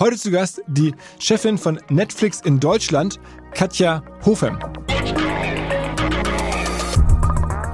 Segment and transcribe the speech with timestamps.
[0.00, 3.20] Heute zu Gast die Chefin von Netflix in Deutschland,
[3.52, 4.58] Katja Hofem.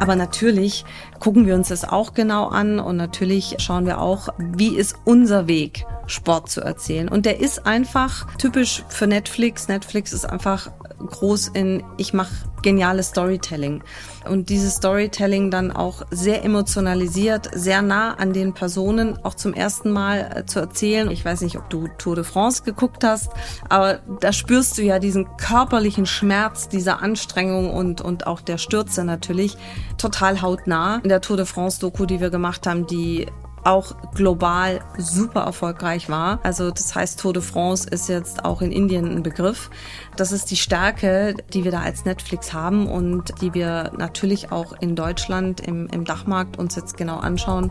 [0.01, 0.85] Aber natürlich
[1.21, 5.47] gucken wir uns das auch genau an und natürlich schauen wir auch, wie ist unser
[5.47, 7.09] Weg, Sport zu erzählen.
[7.09, 9.69] Und der ist einfach typisch für Netflix.
[9.69, 13.83] Netflix ist einfach groß in, ich mache geniales Storytelling.
[14.29, 19.93] Und dieses Storytelling dann auch sehr emotionalisiert, sehr nah an den Personen auch zum ersten
[19.93, 21.11] Mal äh, zu erzählen.
[21.11, 23.31] Ich weiß nicht, ob du Tour de France geguckt hast,
[23.69, 29.05] aber da spürst du ja diesen körperlichen Schmerz dieser Anstrengung und, und auch der Stürze
[29.05, 29.57] natürlich
[29.99, 31.01] total hautnah.
[31.03, 33.27] In der Tour de France Doku, die wir gemacht haben, die
[33.67, 36.39] auch global super erfolgreich war.
[36.43, 39.71] Also das heißt, Tour de France ist jetzt auch in Indien ein Begriff.
[40.17, 44.73] Das ist die Stärke, die wir da als Netflix haben und die wir natürlich auch
[44.81, 47.71] in Deutschland im, im Dachmarkt uns jetzt genau anschauen.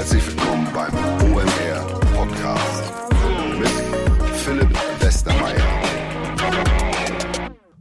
[0.00, 0.94] Herzlich willkommen beim
[1.30, 2.90] OMR Podcast
[3.58, 3.68] mit
[4.34, 5.82] Philipp Westermeier.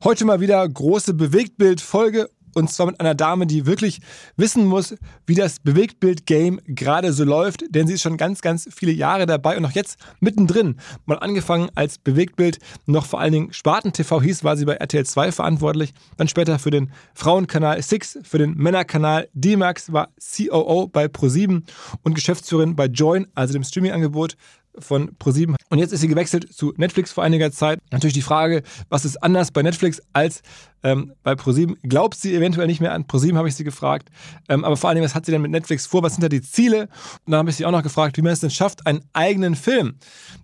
[0.03, 3.99] Heute mal wieder große Bewegtbild-Folge und zwar mit einer Dame, die wirklich
[4.37, 4.95] wissen muss,
[5.25, 9.57] wie das Bewegtbild-Game gerade so läuft, denn sie ist schon ganz, ganz viele Jahre dabei
[9.57, 10.77] und auch jetzt mittendrin.
[11.05, 15.05] Mal angefangen als Bewegtbild, noch vor allen Dingen Sparten TV hieß, war sie bei RTL
[15.05, 21.05] 2 verantwortlich, dann später für den Frauenkanal Six, für den Männerkanal D-Max, war COO bei
[21.05, 21.63] Pro7
[22.03, 24.35] und Geschäftsführerin bei Join, also dem Streaming-Angebot
[24.77, 25.55] von ProSieben.
[25.69, 27.79] Und jetzt ist sie gewechselt zu Netflix vor einiger Zeit.
[27.91, 30.41] Natürlich die Frage, was ist anders bei Netflix als
[30.81, 31.77] ähm, bei ProSieben?
[31.83, 34.09] Glaubt sie eventuell nicht mehr an ProSieben, habe ich sie gefragt.
[34.47, 36.01] Ähm, aber vor allem, was hat sie denn mit Netflix vor?
[36.01, 36.83] Was sind da die Ziele?
[37.25, 39.55] Und dann habe ich sie auch noch gefragt, wie man es denn schafft, einen eigenen
[39.55, 39.95] Film,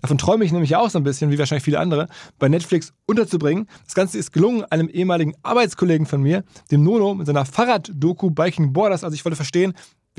[0.01, 2.07] davon träume ich nämlich auch so ein bisschen, wie wahrscheinlich viele andere,
[2.37, 3.67] bei Netflix unterzubringen.
[3.85, 8.73] Das Ganze ist gelungen einem ehemaligen Arbeitskollegen von mir, dem Nono, mit seiner Fahrrad-Doku Biking
[8.73, 9.03] Borders.
[9.03, 9.73] Also ich wollte verstehen,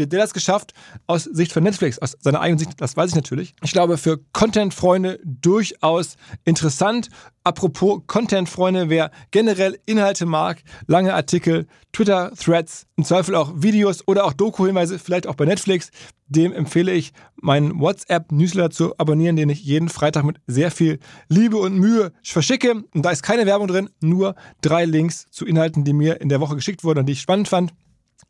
[0.04, 0.72] hat der das geschafft
[1.06, 2.72] aus Sicht von Netflix, aus seiner eigenen Sicht?
[2.80, 3.54] Das weiß ich natürlich.
[3.62, 7.08] Ich glaube, für Content-Freunde durchaus interessant.
[7.44, 14.32] Apropos Content-Freunde, wer generell Inhalte mag, lange Artikel, Twitter-Threads, im Zweifel auch Videos oder auch
[14.32, 15.90] Doku-Hinweise, vielleicht auch bei Netflix,
[16.28, 20.98] dem empfehle ich, meinen WhatsApp-Newsletter zu abonnieren, den ich jeden Freitag mit sehr viel
[21.28, 22.82] Liebe und Mühe verschicke.
[22.92, 26.40] Und da ist keine Werbung drin, nur drei Links zu Inhalten, die mir in der
[26.40, 27.72] Woche geschickt wurden und die ich spannend fand.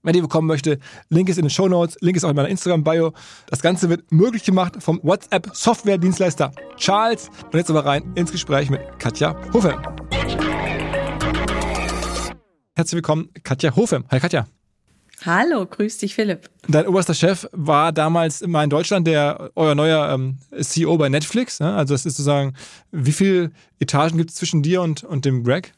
[0.06, 0.78] Wer die bekommen möchte,
[1.08, 3.12] Link ist in den Show Notes, Link ist auch in meiner Instagram-Bio.
[3.48, 7.28] Das Ganze wird möglich gemacht vom WhatsApp-Software-Dienstleister Charles.
[7.42, 9.74] Und jetzt aber rein ins Gespräch mit Katja Hofem.
[12.76, 14.04] Herzlich willkommen, Katja Hofem.
[14.08, 14.46] Hi Katja.
[15.24, 16.50] Hallo, grüß dich, Philipp.
[16.68, 21.58] Dein oberster Chef war damals immer in Deutschland der euer neuer ähm, CEO bei Netflix.
[21.58, 21.74] Ne?
[21.74, 22.54] Also das ist sozusagen,
[22.92, 23.50] wie viele
[23.80, 25.72] Etagen gibt es zwischen dir und, und dem Greg?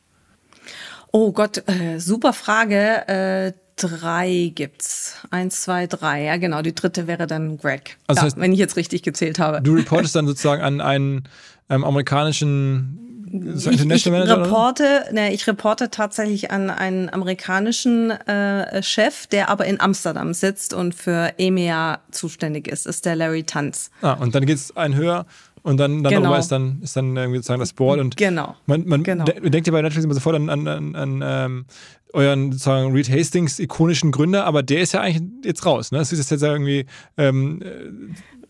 [1.12, 3.08] Oh Gott, äh, super Frage.
[3.08, 5.16] Äh, drei gibt's.
[5.30, 6.24] Eins, zwei, drei.
[6.24, 6.62] Ja, genau.
[6.62, 7.96] Die dritte wäre dann Greg.
[8.06, 9.60] Also ja, heißt, wenn ich jetzt richtig gezählt habe.
[9.62, 11.24] Du reportest dann sozusagen an einen
[11.70, 19.50] ähm, amerikanischen ich, ich reporte, ne, ich reporte tatsächlich an einen amerikanischen äh, Chef, der
[19.50, 23.90] aber in Amsterdam sitzt und für EMEA zuständig ist, ist der Larry Tanz.
[24.02, 25.26] Ah, und dann geht's ein höher
[25.68, 26.34] und dann, dann genau.
[26.34, 28.56] ist dann, ist dann irgendwie sozusagen das Board und genau.
[28.64, 29.24] man, man genau.
[29.24, 31.66] de denkt ja bei Netflix immer sofort an, an, an, an ähm,
[32.14, 35.92] euren sozusagen Reed Hastings ikonischen Gründer, aber der ist ja eigentlich jetzt raus.
[35.92, 35.98] Ne?
[35.98, 36.86] Das ist jetzt irgendwie
[37.18, 37.60] ähm,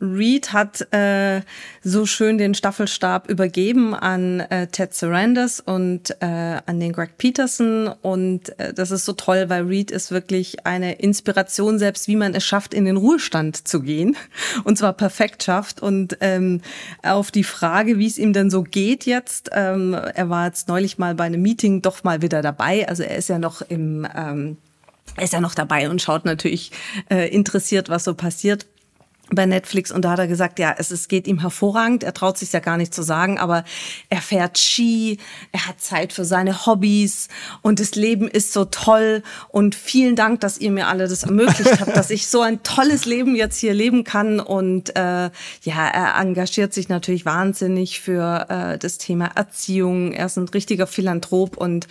[0.01, 1.43] Reed hat äh,
[1.83, 7.89] so schön den Staffelstab übergeben an äh, Ted Sarandis und äh, an den Greg Peterson.
[8.03, 12.35] Und äh, das ist so toll, weil Reed ist wirklich eine Inspiration selbst, wie man
[12.35, 14.17] es schafft, in den Ruhestand zu gehen.
[14.65, 15.83] Und zwar perfekt schafft.
[15.83, 16.61] Und ähm,
[17.03, 20.99] auf die Frage, wie es ihm denn so geht jetzt, ähm, er war jetzt neulich
[20.99, 24.57] mal bei einem Meeting doch mal wieder dabei, also er ist ja noch im ähm,
[25.21, 26.71] ist ja noch dabei und schaut natürlich
[27.11, 28.67] äh, interessiert, was so passiert
[29.31, 32.39] bei Netflix und da hat er gesagt, ja, es, es geht ihm hervorragend, er traut
[32.39, 33.65] sich ja gar nicht zu sagen, aber
[34.09, 35.19] er fährt Ski,
[35.53, 37.29] er hat Zeit für seine Hobbys
[37.63, 41.81] und das Leben ist so toll und vielen Dank, dass ihr mir alle das ermöglicht
[41.81, 45.31] habt, dass ich so ein tolles Leben jetzt hier leben kann und äh,
[45.63, 50.87] ja, er engagiert sich natürlich wahnsinnig für äh, das Thema Erziehung, er ist ein richtiger
[50.87, 51.87] Philanthrop und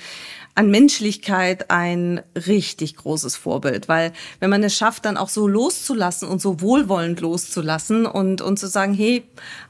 [0.58, 6.28] an Menschlichkeit ein richtig großes Vorbild, weil wenn man es schafft, dann auch so loszulassen
[6.28, 9.24] und so wohlwollend loszulassen und, und zu sagen, hey,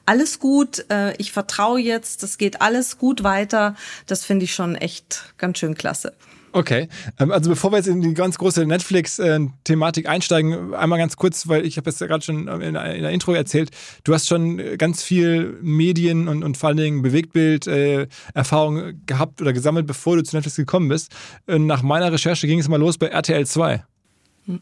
[0.06, 3.76] alles gut, äh, ich vertraue jetzt, das geht alles gut weiter,
[4.06, 6.14] das finde ich schon echt ganz schön klasse.
[6.54, 6.88] Okay,
[7.20, 11.66] ähm, also bevor wir jetzt in die ganz große Netflix-Thematik einsteigen, einmal ganz kurz, weil
[11.66, 13.72] ich habe es ja gerade schon in der Intro erzählt,
[14.04, 19.54] du hast schon ganz viel Medien und, und vor allen Dingen Bewegtbild-Erfahrung äh, gehabt oder
[19.54, 21.12] gesammelt, bevor du zu Netflix gekommen bist.
[21.48, 23.84] Nach meiner Recherche ging es mal los bei RTL 2.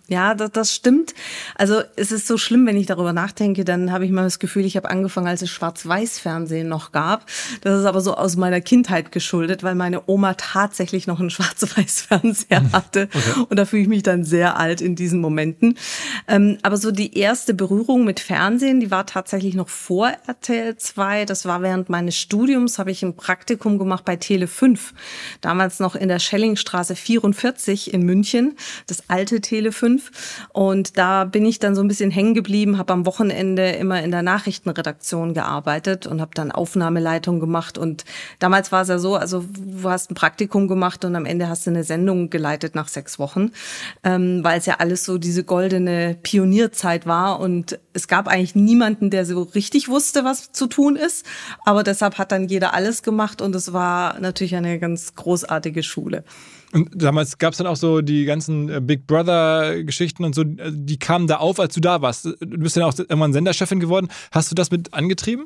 [0.08, 1.14] Ja, das, das stimmt.
[1.54, 4.66] Also es ist so schlimm, wenn ich darüber nachdenke, dann habe ich mal das Gefühl,
[4.66, 7.28] ich habe angefangen, als es Schwarz-Weiß-Fernsehen noch gab.
[7.62, 12.62] Das ist aber so aus meiner Kindheit geschuldet, weil meine Oma tatsächlich noch einen Schwarz-Weiß-Fernseher
[12.62, 12.72] mhm.
[12.72, 13.10] hatte.
[13.14, 13.46] Okay.
[13.48, 15.78] Und da fühle ich mich dann sehr alt in diesen Momenten.
[16.28, 21.26] Ähm, aber so die erste Berührung mit Fernsehen, die war tatsächlich noch vor RTL 2.
[21.26, 24.94] Das war während meines Studiums, habe ich ein Praktikum gemacht bei Tele 5.
[25.42, 28.56] Damals noch in der Schellingstraße 44 in München.
[28.88, 30.48] Das alte Tele 5.
[30.54, 34.12] Und da bin ich dann so ein bisschen hängen geblieben, habe am Wochenende immer in
[34.12, 37.78] der Nachrichtenredaktion gearbeitet und habe dann Aufnahmeleitung gemacht.
[37.78, 38.06] Und
[38.40, 41.66] damals war es ja so, also du hast ein Praktikum gemacht und am Ende hast
[41.66, 43.52] du eine Sendung geleitet nach sechs Wochen,
[44.04, 47.40] ähm, weil es ja alles so diese goldene Pionierzeit war.
[47.40, 51.26] Und es gab eigentlich niemanden, der so richtig wusste, was zu tun ist.
[51.66, 56.24] Aber deshalb hat dann jeder alles gemacht und es war natürlich eine ganz großartige Schule.
[56.76, 60.72] Und damals gab es dann auch so die ganzen äh, Big Brother-Geschichten und so, äh,
[60.72, 62.26] die kamen da auf, als du da warst.
[62.26, 64.10] Du bist dann auch irgendwann Senderchefin geworden.
[64.32, 65.46] Hast du das mit angetrieben?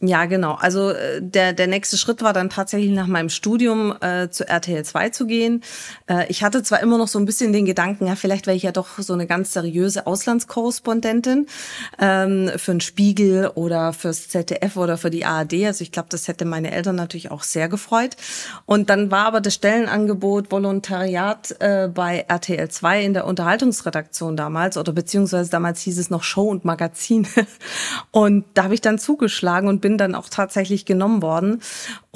[0.00, 0.54] Ja, genau.
[0.54, 4.84] Also äh, der, der nächste Schritt war dann tatsächlich nach meinem Studium äh, zu RTL
[4.84, 5.62] 2 zu gehen.
[6.06, 8.64] Äh, ich hatte zwar immer noch so ein bisschen den Gedanken, ja, vielleicht wäre ich
[8.64, 11.46] ja doch so eine ganz seriöse Auslandskorrespondentin
[11.98, 15.64] ähm, für einen Spiegel oder fürs ZDF oder für die ARD.
[15.64, 18.16] Also ich glaube, das hätte meine Eltern natürlich auch sehr gefreut.
[18.66, 24.76] Und dann war aber das Stellenangebot Volontariat äh, bei RTL 2 in der Unterhaltungsredaktion damals
[24.76, 27.26] oder beziehungsweise damals hieß es noch Show und Magazin.
[28.10, 31.62] Und da habe ich dann zugeschlagen und bin dann auch tatsächlich genommen worden.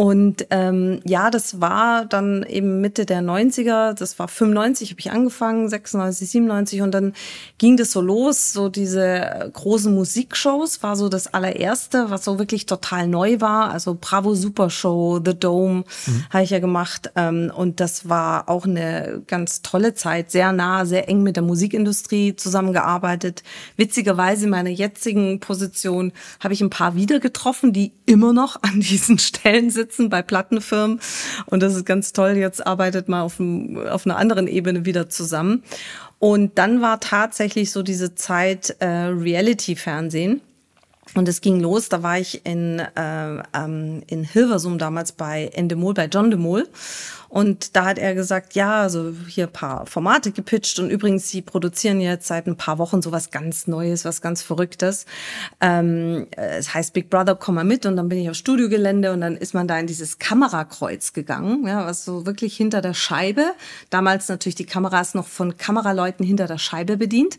[0.00, 5.10] Und ähm, ja, das war dann eben Mitte der 90er, das war 95, habe ich
[5.10, 7.12] angefangen, 96, 97 und dann
[7.58, 12.64] ging das so los, so diese großen Musikshows war so das allererste, was so wirklich
[12.64, 13.72] total neu war.
[13.72, 16.24] Also Bravo Super Show, The Dome mhm.
[16.30, 20.86] habe ich ja gemacht ähm, und das war auch eine ganz tolle Zeit, sehr nah,
[20.86, 23.42] sehr eng mit der Musikindustrie zusammengearbeitet.
[23.76, 28.62] Witzigerweise in meiner jetzigen Position habe ich ein paar wieder getroffen getroffen, die immer noch
[28.62, 31.00] an diesen Stellen sitzen bei Plattenfirmen.
[31.46, 32.32] Und das ist ganz toll.
[32.32, 33.40] Jetzt arbeitet man auf,
[33.90, 35.62] auf einer anderen Ebene wieder zusammen.
[36.18, 40.42] Und dann war tatsächlich so diese Zeit äh, Reality-Fernsehen.
[41.14, 45.94] Und es ging los, da war ich in, äh, ähm, in Hilversum damals bei Endemol,
[45.94, 46.68] bei John de Mol.
[47.30, 52.00] Und da hat er gesagt, ja, also hier paar Formate gepitcht und übrigens, sie produzieren
[52.00, 55.06] jetzt seit ein paar Wochen sowas ganz Neues, was ganz Verrücktes.
[55.60, 59.20] Ähm, es heißt Big Brother, komm mal mit und dann bin ich auf Studiogelände und
[59.20, 63.52] dann ist man da in dieses Kamerakreuz gegangen, ja, was so wirklich hinter der Scheibe,
[63.90, 67.38] damals natürlich die Kameras noch von Kameraleuten hinter der Scheibe bedient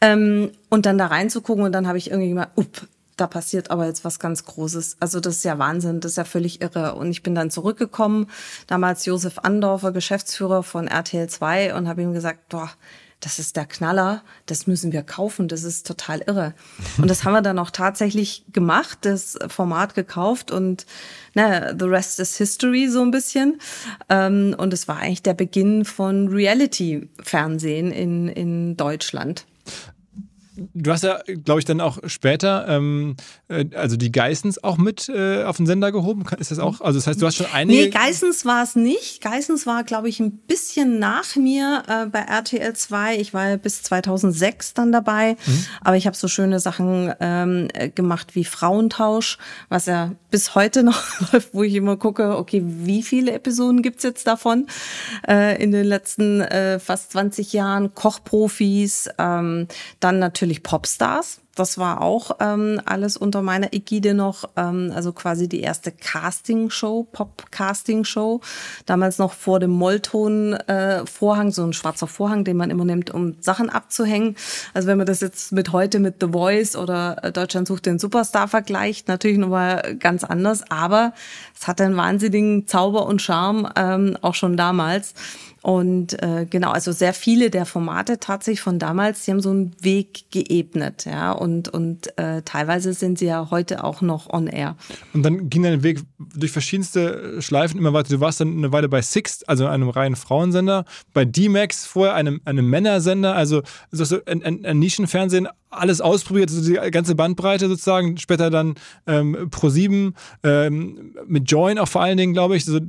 [0.00, 2.88] ähm, und dann da reinzugucken und dann habe ich irgendwie mal, up,
[3.20, 4.96] da passiert aber jetzt was ganz Großes.
[5.00, 6.94] Also das ist ja Wahnsinn, das ist ja völlig irre.
[6.94, 8.28] Und ich bin dann zurückgekommen,
[8.66, 12.70] damals Josef Andorfer, Geschäftsführer von RTL 2 und habe ihm gesagt, boah,
[13.20, 16.54] das ist der Knaller, das müssen wir kaufen, das ist total irre.
[16.96, 20.86] Und das haben wir dann auch tatsächlich gemacht, das Format gekauft und
[21.34, 23.60] na, the rest is history so ein bisschen.
[24.08, 29.44] Ähm, und es war eigentlich der Beginn von Reality-Fernsehen in, in Deutschland
[30.74, 33.16] du hast ja, glaube ich, dann auch später, ähm,
[33.48, 36.24] äh, also die Geissens auch mit äh, auf den Sender gehoben.
[36.38, 36.80] Ist das auch?
[36.80, 37.84] Also das heißt, du hast schon einige.
[37.84, 39.22] Nee, Geissens war es nicht.
[39.22, 43.16] Geissens war, glaube ich, ein bisschen nach mir äh, bei RTL 2.
[43.16, 45.36] Ich war ja bis 2006 dann dabei.
[45.46, 45.66] Mhm.
[45.82, 49.38] Aber ich habe so schöne Sachen ähm, gemacht wie Frauentausch,
[49.68, 54.02] was ja bis heute noch läuft, wo ich immer gucke, okay, wie viele Episoden gibt's
[54.02, 54.66] jetzt davon
[55.28, 57.94] äh, in den letzten äh, fast 20 Jahren?
[57.94, 59.66] Kochprofis, ähm,
[60.00, 61.40] dann natürlich Popstars.
[61.56, 67.08] Das war auch ähm, alles unter meiner Ägide noch, ähm, also quasi die erste Casting-Show,
[67.12, 68.40] Pop-Casting-Show.
[68.86, 73.36] Damals noch vor dem Mollton-Vorhang, äh, so ein schwarzer Vorhang, den man immer nimmt, um
[73.40, 74.36] Sachen abzuhängen.
[74.74, 77.98] Also wenn man das jetzt mit heute mit The Voice oder äh, Deutschland sucht den
[77.98, 81.12] Superstar vergleicht, natürlich nochmal ganz anders, aber
[81.58, 85.14] es hatte einen wahnsinnigen Zauber und Charme, ähm, auch schon damals.
[85.62, 89.76] Und äh, genau, also sehr viele der Formate tatsächlich von damals, die haben so einen
[89.80, 94.76] Weg geebnet, ja, und, und äh, teilweise sind sie ja heute auch noch on air.
[95.12, 98.08] Und dann ging dein Weg durch verschiedenste Schleifen immer weiter.
[98.08, 102.40] Du warst dann eine Weile bei Six, also einem reinen Frauensender, bei D-Max vorher, einem,
[102.46, 108.16] einem Männersender, also so ein, ein, ein Nischenfernsehen, alles ausprobiert, also die ganze Bandbreite sozusagen,
[108.16, 108.74] später dann
[109.06, 112.80] ähm, Pro7, ähm, mit Join auch vor allen Dingen, glaube ich, so,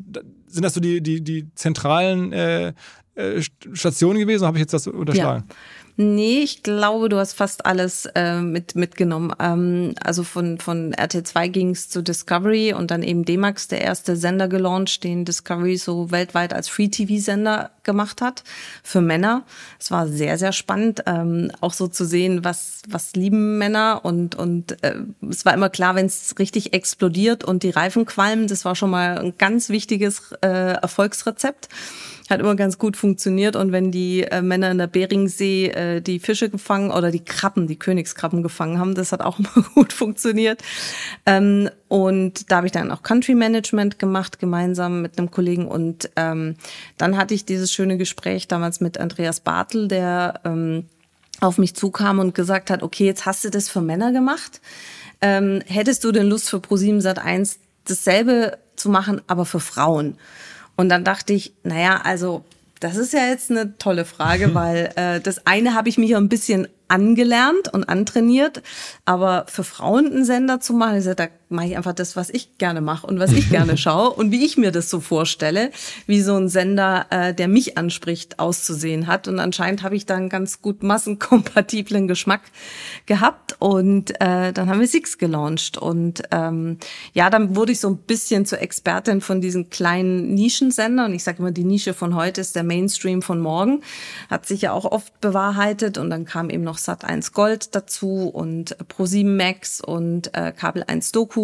[0.51, 2.73] sind das so die, die, die zentralen äh,
[3.15, 3.41] äh
[3.73, 4.45] Stationen gewesen?
[4.45, 5.45] Habe ich jetzt das unterschlagen?
[5.47, 5.55] Ja.
[6.03, 9.35] Nee, ich glaube, du hast fast alles äh, mit, mitgenommen.
[9.39, 14.15] Ähm, also von, von RT2 ging es zu Discovery und dann eben D-Max, der erste
[14.15, 18.43] Sender gelauncht, den Discovery so weltweit als Free-TV-Sender gemacht hat
[18.81, 19.43] für Männer.
[19.79, 24.33] Es war sehr, sehr spannend, ähm, auch so zu sehen, was, was lieben Männer und,
[24.33, 24.95] und äh,
[25.29, 28.89] es war immer klar, wenn es richtig explodiert und die Reifen qualmen, das war schon
[28.89, 31.69] mal ein ganz wichtiges äh, Erfolgsrezept
[32.31, 33.55] hat immer ganz gut funktioniert.
[33.55, 37.67] Und wenn die äh, Männer in der Beringsee äh, die Fische gefangen oder die Krabben,
[37.67, 40.63] die Königskrabben gefangen haben, das hat auch immer gut funktioniert.
[41.25, 45.67] Ähm, und da habe ich dann auch Country Management gemacht, gemeinsam mit einem Kollegen.
[45.67, 46.55] Und ähm,
[46.97, 50.85] dann hatte ich dieses schöne Gespräch damals mit Andreas Bartel, der ähm,
[51.41, 54.61] auf mich zukam und gesagt hat, okay, jetzt hast du das für Männer gemacht.
[55.19, 60.17] Ähm, hättest du denn Lust für ProSieben Sat 1 dasselbe zu machen, aber für Frauen?
[60.81, 62.43] Und dann dachte ich, naja, also
[62.79, 66.17] das ist ja jetzt eine tolle Frage, weil äh, das eine habe ich mich ja
[66.17, 68.63] ein bisschen angelernt und antrainiert,
[69.05, 72.29] aber für Frauen einen Sender zu machen, ist ja, da mache ich einfach das, was
[72.29, 75.71] ich gerne mache und was ich gerne schaue und wie ich mir das so vorstelle,
[76.07, 79.27] wie so ein Sender, äh, der mich anspricht, auszusehen hat.
[79.27, 82.41] Und anscheinend habe ich da einen ganz gut massenkompatiblen Geschmack
[83.05, 85.77] gehabt und äh, dann haben wir Six gelauncht.
[85.77, 86.77] Und ähm,
[87.13, 91.07] ja, dann wurde ich so ein bisschen zur Expertin von diesen kleinen Nischensendern.
[91.07, 93.81] Und ich sage immer, die Nische von heute ist der Mainstream von morgen.
[94.29, 95.97] Hat sich ja auch oft bewahrheitet.
[95.97, 101.11] Und dann kam eben noch Sat1 Gold dazu und Pro7 Max und äh, Kabel 1
[101.11, 101.40] Doku.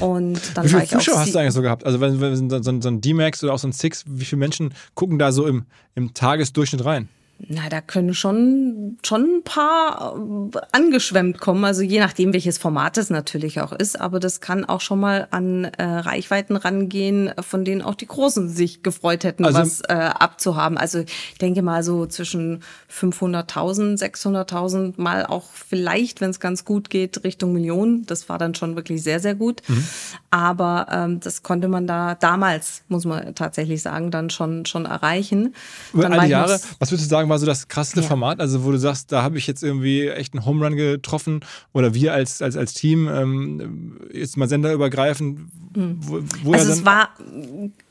[0.00, 1.84] Und dann wie viele war ich Zuschauer hast du eigentlich so gehabt?
[1.84, 4.40] Also wenn, wenn so, so, so ein D-Max oder auch so ein Six, wie viele
[4.40, 7.08] Menschen gucken da so im, im Tagesdurchschnitt rein?
[7.40, 10.16] Na, da können schon, schon ein paar
[10.54, 11.64] äh, angeschwemmt kommen.
[11.64, 14.00] Also je nachdem, welches Format es natürlich auch ist.
[14.00, 18.48] Aber das kann auch schon mal an äh, Reichweiten rangehen, von denen auch die Großen
[18.48, 20.76] sich gefreut hätten, also, was äh, abzuhaben.
[20.76, 26.90] Also ich denke mal so zwischen 500.000, 600.000 mal auch vielleicht, wenn es ganz gut
[26.90, 28.04] geht, Richtung Millionen.
[28.06, 29.62] Das war dann schon wirklich sehr, sehr gut.
[29.68, 29.84] Mhm.
[30.30, 35.54] Aber ähm, das konnte man da damals, muss man tatsächlich sagen, dann schon, schon erreichen.
[35.92, 38.06] Über all die Jahre, was würdest du sagen, war so das krasseste ja.
[38.06, 38.40] Format?
[38.40, 41.40] Also, wo du sagst, da habe ich jetzt irgendwie echt einen Home Run getroffen
[41.72, 45.38] oder wir als, als, als Team ähm, jetzt mal senderübergreifend.
[45.76, 45.98] Mhm.
[46.00, 47.10] Wo, wo also, es war,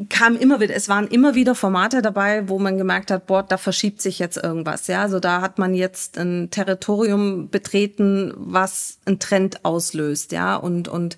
[0.09, 3.57] kam immer wieder, es waren immer wieder Formate dabei, wo man gemerkt hat, boah, da
[3.57, 4.87] verschiebt sich jetzt irgendwas.
[4.87, 10.31] Ja, also da hat man jetzt ein Territorium betreten, was einen Trend auslöst.
[10.31, 11.17] Ja, und, und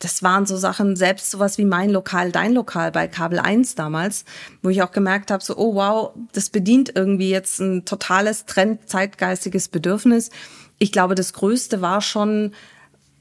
[0.00, 4.24] das waren so Sachen, selbst sowas wie mein Lokal, dein Lokal bei Kabel 1 damals,
[4.62, 8.88] wo ich auch gemerkt habe, so, oh wow, das bedient irgendwie jetzt ein totales Trend,
[8.88, 10.30] zeitgeistiges Bedürfnis.
[10.78, 12.52] Ich glaube, das Größte war schon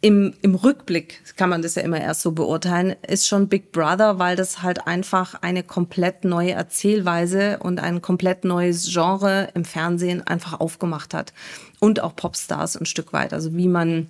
[0.02, 4.18] im, im Rückblick, kann man das ja immer erst so beurteilen, ist schon Big Brother,
[4.18, 10.26] weil das halt einfach eine komplett neue Erzählweise und ein komplett neues Genre im Fernsehen
[10.26, 11.34] einfach aufgemacht hat.
[11.82, 13.34] Und auch Popstars ein Stück weit.
[13.34, 14.08] Also wie man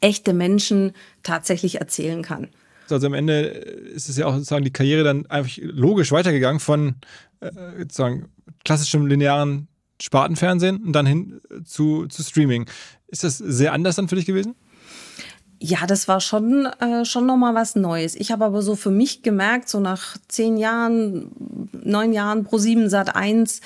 [0.00, 0.92] echte Menschen
[1.22, 2.48] tatsächlich erzählen kann.
[2.88, 6.96] Also am Ende ist es ja auch sozusagen die Karriere dann einfach logisch weitergegangen von
[7.40, 8.28] äh, sozusagen
[8.64, 9.68] klassischem linearen
[10.00, 12.66] Spartenfernsehen und dann hin zu, zu Streaming.
[13.08, 14.54] Ist das sehr anders dann für dich gewesen?
[15.62, 18.14] Ja, das war schon, äh, schon nochmal was Neues.
[18.14, 21.32] Ich habe aber so für mich gemerkt, so nach zehn Jahren,
[21.72, 23.60] neun Jahren pro sieben Sat 1,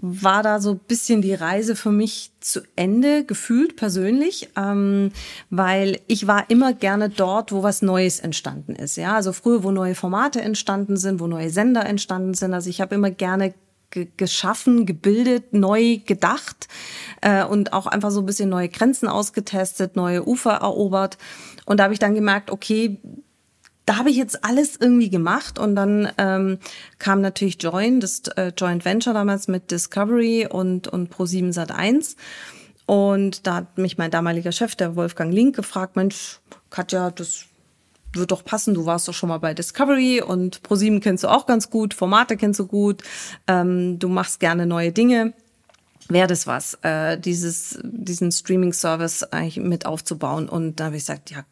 [0.00, 5.10] war da so ein bisschen die Reise für mich zu Ende gefühlt persönlich, ähm,
[5.50, 8.96] weil ich war immer gerne dort, wo was Neues entstanden ist.
[8.96, 12.54] Ja, also früher, wo neue Formate entstanden sind, wo neue Sender entstanden sind.
[12.54, 13.54] Also ich habe immer gerne
[13.90, 16.68] geschaffen, gebildet, neu gedacht
[17.22, 21.16] äh, und auch einfach so ein bisschen neue Grenzen ausgetestet, neue Ufer erobert.
[21.64, 23.00] Und da habe ich dann gemerkt, okay,
[23.88, 26.58] da habe ich jetzt alles irgendwie gemacht und dann ähm,
[26.98, 32.16] kam natürlich Join, das äh, Joint Venture damals mit Discovery und, und Pro7 Sat1.
[32.84, 37.46] Und da hat mich mein damaliger Chef, der Wolfgang Link, gefragt, Mensch, Katja, das
[38.12, 41.46] wird doch passen, du warst doch schon mal bei Discovery und Pro7 kennst du auch
[41.46, 43.02] ganz gut, Formate kennst du gut,
[43.46, 45.32] ähm, du machst gerne neue Dinge.
[46.10, 50.46] Wäre das was, äh, dieses, diesen Streaming-Service eigentlich mit aufzubauen?
[50.46, 51.46] Und da habe ich gesagt, ja,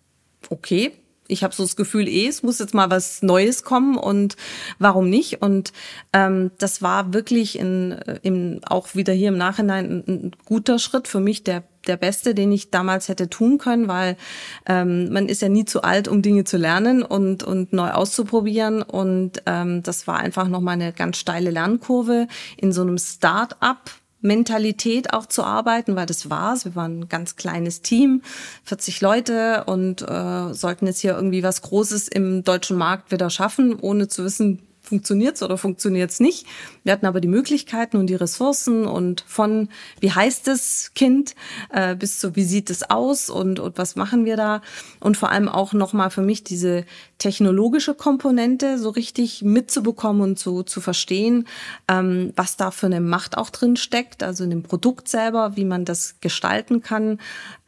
[0.51, 0.93] okay,
[1.29, 4.37] ich habe so das Gefühl, eh, es muss jetzt mal was Neues kommen und
[4.79, 5.43] warum nicht?
[5.43, 5.73] Und
[6.13, 7.93] ähm, das war wirklich in,
[8.23, 12.35] in, auch wieder hier im Nachhinein ein, ein guter Schritt für mich, der der beste,
[12.35, 14.17] den ich damals hätte tun können, weil
[14.67, 18.83] ähm, man ist ja nie zu alt, um Dinge zu lernen und, und neu auszuprobieren.
[18.83, 23.91] Und ähm, das war einfach nochmal eine ganz steile Lernkurve in so einem Start-up
[24.27, 26.65] Mentalität auch zu arbeiten, weil das war's.
[26.65, 28.23] Wir waren ein ganz kleines Team,
[28.65, 33.79] 40 Leute und äh, sollten jetzt hier irgendwie was Großes im deutschen Markt wieder schaffen,
[33.79, 36.47] ohne zu wissen, funktioniert's oder funktioniert's nicht.
[36.85, 39.69] Wir hatten aber die Möglichkeiten und die Ressourcen und von
[40.01, 41.35] wie heißt es Kind
[41.71, 44.63] äh, bis zu wie sieht es aus und, und was machen wir da
[45.01, 46.85] und vor allem auch nochmal für mich diese
[47.19, 51.47] technologische Komponente so richtig mitzubekommen und zu, zu verstehen,
[51.89, 55.65] ähm, was da für eine Macht auch drin steckt, also in dem Produkt selber, wie
[55.65, 57.19] man das gestalten kann.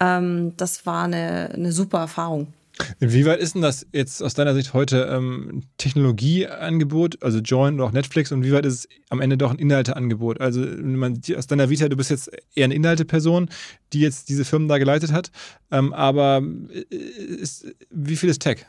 [0.00, 2.52] Ähm, das war eine, eine super Erfahrung.
[3.00, 7.92] Inwieweit ist denn das jetzt aus deiner Sicht heute ähm, Technologieangebot, also Join oder auch
[7.92, 10.40] Netflix, und wie weit ist es am Ende doch ein Inhalteangebot?
[10.40, 13.49] Also man, aus deiner Vita, du bist jetzt eher eine Inhalteperson,
[13.92, 15.30] die jetzt diese Firmen da geleitet hat,
[15.70, 18.66] ähm, aber äh, ist, wie viel ist Tech?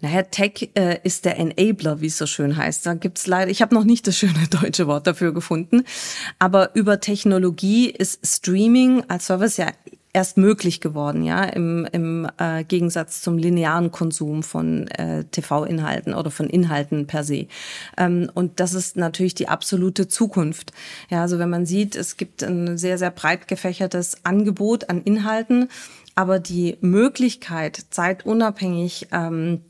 [0.00, 2.84] Naja, Tech äh, ist der Enabler, wie es so schön heißt.
[2.84, 5.84] Da gibt's leider, ich habe noch nicht das schöne deutsche Wort dafür gefunden,
[6.38, 9.68] aber über Technologie ist Streaming als Service ja
[10.14, 16.30] erst möglich geworden, ja, im, im äh, Gegensatz zum linearen Konsum von äh, TV-Inhalten oder
[16.30, 17.48] von Inhalten per se.
[17.98, 20.72] Ähm, und das ist natürlich die absolute Zukunft.
[21.10, 25.68] Ja, also wenn man sieht, es gibt ein sehr, sehr breit gefächertes Angebot an Inhalten,
[26.14, 29.62] aber die Möglichkeit, zeitunabhängig ähm,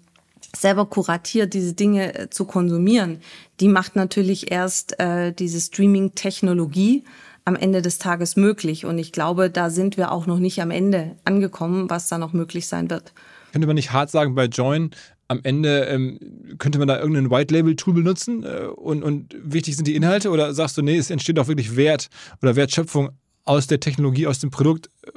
[0.54, 3.20] selber kuratiert diese Dinge äh, zu konsumieren,
[3.60, 7.04] die macht natürlich erst äh, diese Streaming-Technologie
[7.44, 8.84] am Ende des Tages möglich.
[8.84, 12.32] Und ich glaube, da sind wir auch noch nicht am Ende angekommen, was da noch
[12.32, 13.12] möglich sein wird.
[13.52, 14.90] Könnte man nicht hart sagen, bei Join,
[15.28, 16.18] am Ende ähm,
[16.58, 20.76] könnte man da irgendein White-Label-Tool benutzen äh, und, und wichtig sind die Inhalte oder sagst
[20.76, 22.08] du, nee, es entsteht auch wirklich Wert
[22.42, 23.10] oder Wertschöpfung
[23.44, 25.10] aus der Technologie, aus dem Produkt, äh,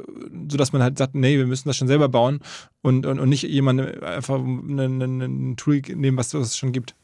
[0.49, 2.39] sodass man halt sagt, nee, wir müssen das schon selber bauen
[2.81, 6.95] und, und, und nicht jemand einfach ein Tool nehmen, was es schon gibt.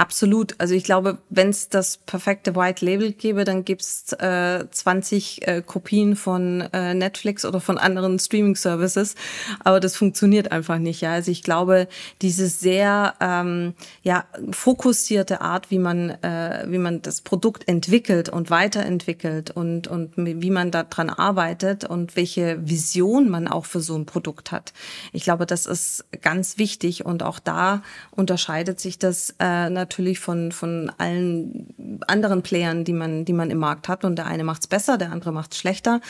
[0.00, 0.54] Absolut.
[0.58, 5.60] Also ich glaube, wenn es das perfekte White Label gäbe, dann gibt's äh, 20 äh,
[5.60, 9.16] Kopien von äh, Netflix oder von anderen Streaming Services.
[9.64, 11.00] Aber das funktioniert einfach nicht.
[11.00, 11.88] Ja, also ich glaube,
[12.22, 18.50] diese sehr ähm, ja fokussierte Art, wie man äh, wie man das Produkt entwickelt und
[18.50, 23.96] weiterentwickelt und und wie man da dran arbeitet und welche Vision man auch für so
[23.96, 24.72] ein Produkt hat.
[25.12, 27.82] Ich glaube, das ist ganz wichtig und auch da
[28.12, 33.58] unterscheidet sich das äh, natürlich von, von allen anderen Playern, die man, die man im
[33.58, 34.04] Markt hat.
[34.04, 36.00] Und der eine macht es besser, der andere macht es schlechter.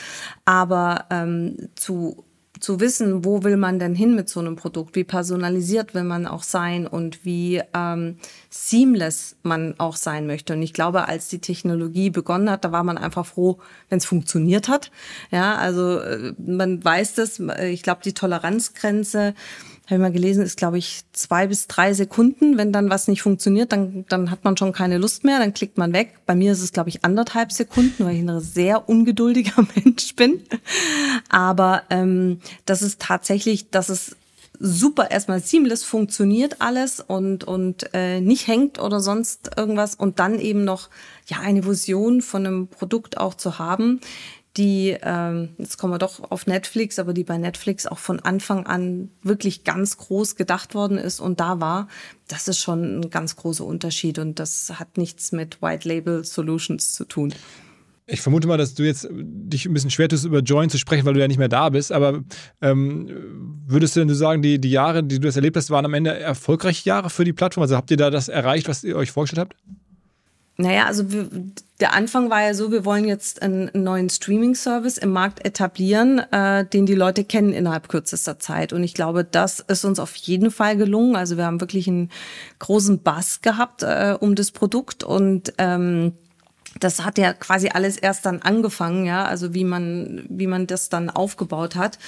[0.45, 2.25] Aber ähm, zu
[2.59, 6.25] zu wissen, wo will man denn hin mit so einem Produkt, wie personalisiert will man
[6.25, 8.17] auch sein und wie ähm,
[8.49, 10.53] seamless man auch sein möchte.
[10.53, 14.05] Und ich glaube, als die Technologie begonnen hat, da war man einfach froh, wenn es
[14.05, 14.91] funktioniert hat.
[15.31, 17.39] Ja, also äh, man weiß das.
[17.63, 19.35] Ich glaube, die Toleranzgrenze
[19.89, 22.57] habe ich mal gelesen, ist, glaube ich, zwei bis drei Sekunden.
[22.57, 25.79] Wenn dann was nicht funktioniert, dann, dann hat man schon keine Lust mehr, dann klickt
[25.79, 26.13] man weg.
[26.27, 30.43] Bei mir ist es, glaube ich, anderthalb Sekunden, weil ich ein sehr ungeduldiger Mensch bin.
[31.29, 34.15] Aber ähm, das ist tatsächlich, dass es
[34.59, 40.37] super erstmal seamless funktioniert alles und und äh, nicht hängt oder sonst irgendwas und dann
[40.37, 40.89] eben noch
[41.27, 44.01] ja eine Vision von einem Produkt auch zu haben,
[44.57, 48.65] die, ähm, jetzt kommen wir doch auf Netflix, aber die bei Netflix auch von Anfang
[48.65, 51.87] an wirklich ganz groß gedacht worden ist und da war,
[52.27, 56.93] das ist schon ein ganz großer Unterschied und das hat nichts mit White Label Solutions
[56.93, 57.33] zu tun.
[58.11, 61.05] Ich vermute mal, dass du jetzt dich ein bisschen schwer tust, über Join zu sprechen,
[61.05, 61.91] weil du ja nicht mehr da bist.
[61.91, 62.23] Aber
[62.59, 63.07] ähm,
[63.67, 66.17] würdest du denn sagen, die, die Jahre, die du das erlebt hast, waren am Ende
[66.17, 67.61] erfolgreiche Jahre für die Plattform?
[67.61, 69.55] Also habt ihr da das erreicht, was ihr euch vorgestellt habt?
[70.61, 71.29] Naja, also wir,
[71.79, 76.65] der Anfang war ja so, wir wollen jetzt einen neuen Streaming-Service im Markt etablieren, äh,
[76.65, 78.73] den die Leute kennen innerhalb kürzester Zeit.
[78.73, 81.15] Und ich glaube, das ist uns auf jeden Fall gelungen.
[81.15, 82.11] Also wir haben wirklich einen
[82.59, 86.11] großen Bass gehabt äh, um das Produkt und ähm,
[86.81, 90.89] das hat ja quasi alles erst dann angefangen, ja, also wie man, wie man das
[90.89, 91.99] dann aufgebaut hat.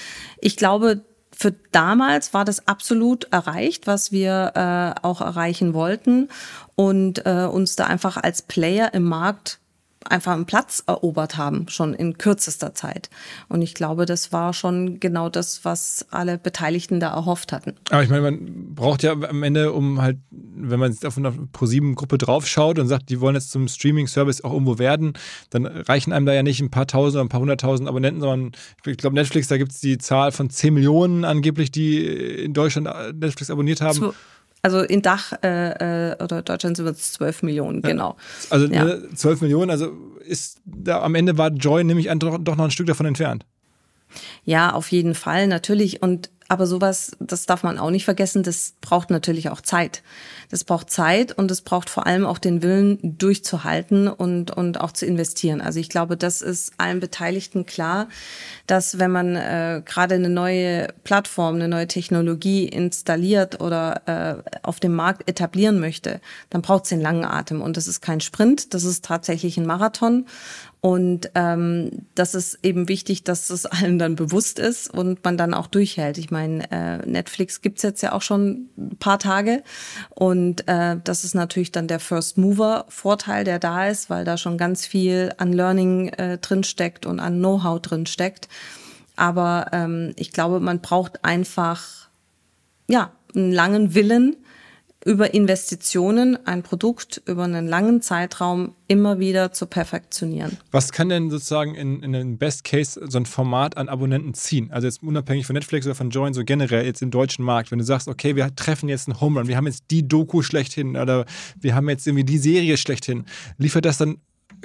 [0.42, 1.06] Ich glaube,
[1.42, 6.30] für damals war das absolut erreicht, was wir äh, auch erreichen wollten.
[6.76, 9.60] Und äh, uns da einfach als Player im Markt
[10.10, 13.10] einfach einen Platz erobert haben, schon in kürzester Zeit.
[13.50, 17.76] Und ich glaube, das war schon genau das, was alle Beteiligten da erhofft hatten.
[17.90, 22.18] Aber ich meine, man braucht ja am Ende, um halt, wenn man auf eine Pro7-Gruppe
[22.18, 25.14] draufschaut und sagt, die wollen jetzt zum Streaming-Service auch irgendwo werden,
[25.50, 28.52] dann reichen einem da ja nicht ein paar tausend oder ein paar hunderttausend Abonnenten, sondern
[28.86, 32.90] ich glaube, Netflix, da gibt es die Zahl von 10 Millionen angeblich, die in Deutschland
[33.20, 33.98] Netflix abonniert haben.
[33.98, 34.14] Zu
[34.62, 38.16] also in Dach äh, äh oder Deutschland sind es 12 Millionen, genau.
[38.50, 38.84] Also ja.
[38.84, 42.72] ne, 12 Millionen, also ist da am Ende war Joy nämlich doch, doch noch ein
[42.72, 43.46] Stück davon entfernt.
[44.44, 46.02] Ja, auf jeden Fall, natürlich.
[46.02, 50.04] Und aber sowas, das darf man auch nicht vergessen, das braucht natürlich auch Zeit.
[50.50, 54.92] Das braucht Zeit und es braucht vor allem auch den Willen, durchzuhalten und, und auch
[54.92, 55.62] zu investieren.
[55.62, 58.10] Also ich glaube, das ist allen Beteiligten klar,
[58.68, 64.02] dass wenn man äh, gerade eine neue Plattform, eine neue Technologie installiert oder
[64.44, 67.62] äh, auf dem Markt etablieren möchte, dann braucht es den langen Atem.
[67.62, 70.26] Und das ist kein Sprint, das ist tatsächlich ein Marathon.
[70.84, 75.54] Und ähm, das ist eben wichtig, dass es allen dann bewusst ist und man dann
[75.54, 76.18] auch durchhält.
[76.18, 79.62] Ich meine, äh, Netflix gibt's jetzt ja auch schon ein paar Tage
[80.10, 84.38] und äh, das ist natürlich dann der First Mover Vorteil, der da ist, weil da
[84.38, 88.48] schon ganz viel an Learning äh, drinsteckt und an Know-how drinsteckt.
[89.16, 92.10] Aber ähm, ich glaube, man braucht einfach
[92.88, 94.36] ja einen langen Willen
[95.04, 100.58] über Investitionen ein Produkt über einen langen Zeitraum immer wieder zu perfektionieren.
[100.72, 104.72] Was kann denn sozusagen in, in einem Best Case so ein Format an Abonnenten ziehen?
[104.72, 107.80] Also jetzt unabhängig von Netflix oder von Join, so generell jetzt im deutschen Markt, wenn
[107.80, 110.96] du sagst, okay, wir treffen jetzt einen Home Run, wir haben jetzt die Doku schlechthin
[110.96, 111.26] oder
[111.60, 113.26] wir haben jetzt irgendwie die Serie schlechthin,
[113.58, 114.18] liefert das dann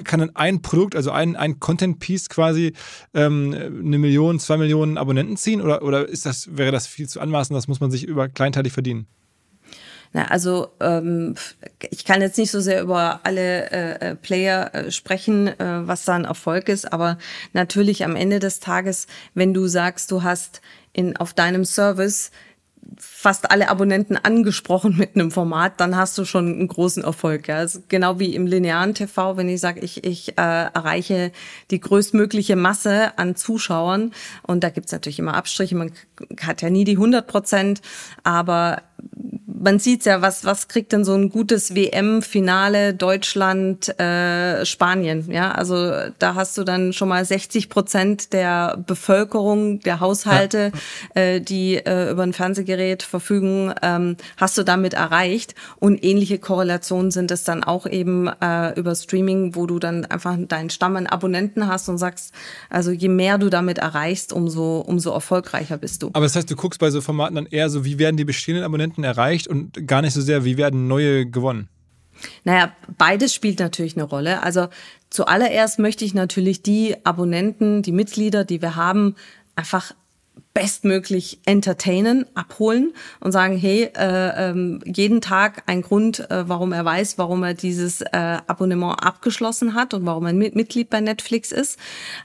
[0.03, 2.73] kann dann ein Produkt, also ein, ein Content-Piece quasi
[3.15, 5.59] ähm, eine Million, zwei Millionen Abonnenten ziehen?
[5.59, 7.53] Oder, oder ist das, wäre das viel zu anmaßen?
[7.55, 9.07] Das muss man sich über kleinteilig verdienen?
[10.13, 11.35] Na, also ähm,
[11.89, 16.05] ich kann jetzt nicht so sehr über alle äh, äh, Player äh, sprechen, äh, was
[16.05, 17.17] da ein Erfolg ist, aber
[17.53, 20.61] natürlich am Ende des Tages, wenn du sagst, du hast
[20.93, 22.31] in, auf deinem Service
[22.97, 27.47] fast alle Abonnenten angesprochen mit einem Format, dann hast du schon einen großen Erfolg.
[27.47, 27.57] Ja.
[27.57, 30.41] Also genau wie im linearen TV, wenn ich sage, ich, ich äh,
[30.73, 31.31] erreiche
[31.71, 35.91] die größtmögliche Masse an Zuschauern und da gibt's natürlich immer Abstriche, man
[36.41, 37.81] hat ja nie die 100 Prozent,
[38.23, 38.81] aber
[39.59, 45.31] man sieht ja, was, was kriegt denn so ein gutes WM-Finale Deutschland, äh, Spanien?
[45.31, 50.71] Ja, also da hast du dann schon mal 60 Prozent der Bevölkerung, der Haushalte,
[51.15, 51.21] ja.
[51.21, 55.55] äh, die äh, über ein Fernsehgerät verfügen, ähm, hast du damit erreicht.
[55.77, 60.37] Und ähnliche Korrelationen sind es dann auch eben äh, über Streaming, wo du dann einfach
[60.39, 62.33] deinen Stamm an Abonnenten hast und sagst,
[62.69, 66.09] also je mehr du damit erreichst, umso, umso erfolgreicher bist du.
[66.13, 68.63] Aber das heißt, du guckst bei so Formaten dann eher so, wie werden die bestehenden
[68.63, 71.69] Abonnenten erreicht und gar nicht so sehr, wie werden neue gewonnen?
[72.43, 74.43] Naja, beides spielt natürlich eine Rolle.
[74.43, 74.67] Also
[75.09, 79.15] zuallererst möchte ich natürlich die Abonnenten, die Mitglieder, die wir haben,
[79.55, 79.93] einfach
[80.57, 86.83] bestmöglich entertainen, abholen und sagen, hey, äh, ähm, jeden Tag ein Grund, äh, warum er
[86.83, 91.77] weiß, warum er dieses äh, Abonnement abgeschlossen hat und warum er Mitglied bei Netflix ist.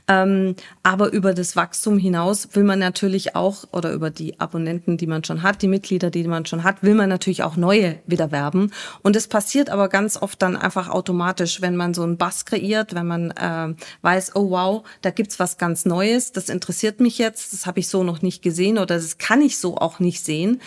[0.09, 5.07] Ähm, aber über das Wachstum hinaus will man natürlich auch, oder über die Abonnenten, die
[5.07, 8.33] man schon hat, die Mitglieder, die man schon hat, will man natürlich auch neue wieder
[8.33, 8.73] werben.
[9.03, 12.95] Und es passiert aber ganz oft dann einfach automatisch, wenn man so einen Bass kreiert,
[12.95, 17.53] wenn man äh, weiß, oh wow, da gibt's was ganz Neues, das interessiert mich jetzt,
[17.53, 20.61] das habe ich so noch nicht gesehen oder das kann ich so auch nicht sehen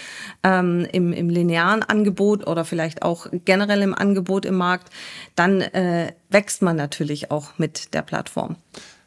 [0.43, 4.91] ähm, im, im linearen Angebot oder vielleicht auch generell im Angebot im Markt,
[5.35, 8.55] dann äh, wächst man natürlich auch mit der Plattform.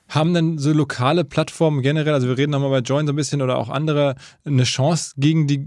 [0.09, 3.43] Haben denn so lokale Plattformen generell, also wir reden nochmal bei Join so ein bisschen
[3.43, 5.67] oder auch andere, eine Chance gegen die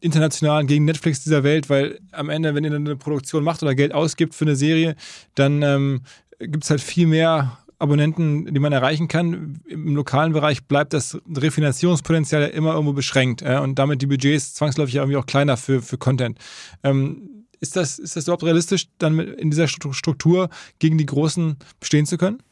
[0.00, 3.94] internationalen, gegen Netflix dieser Welt, weil am Ende, wenn ihr eine Produktion macht oder Geld
[3.94, 4.96] ausgibt für eine Serie,
[5.34, 6.02] dann ähm,
[6.38, 9.60] gibt es halt viel mehr Abonnenten, die man erreichen kann.
[9.66, 14.54] Im lokalen Bereich bleibt das Refinanzierungspotenzial ja immer irgendwo beschränkt äh, und damit die Budgets
[14.54, 16.38] zwangsläufig irgendwie auch kleiner für, für Content.
[16.84, 22.06] Ähm, ist, das, ist das überhaupt realistisch, dann in dieser Struktur gegen die Großen bestehen
[22.06, 22.42] zu können?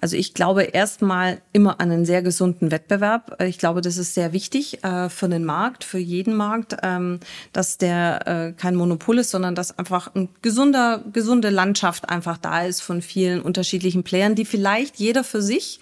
[0.00, 3.42] Also ich glaube erstmal immer an einen sehr gesunden Wettbewerb.
[3.42, 7.20] Ich glaube, das ist sehr wichtig äh, für den Markt, für jeden Markt, ähm,
[7.52, 12.62] dass der äh, kein Monopol ist, sondern dass einfach ein gesunder, gesunde Landschaft einfach da
[12.62, 15.80] ist von vielen unterschiedlichen Playern, die vielleicht jeder für sich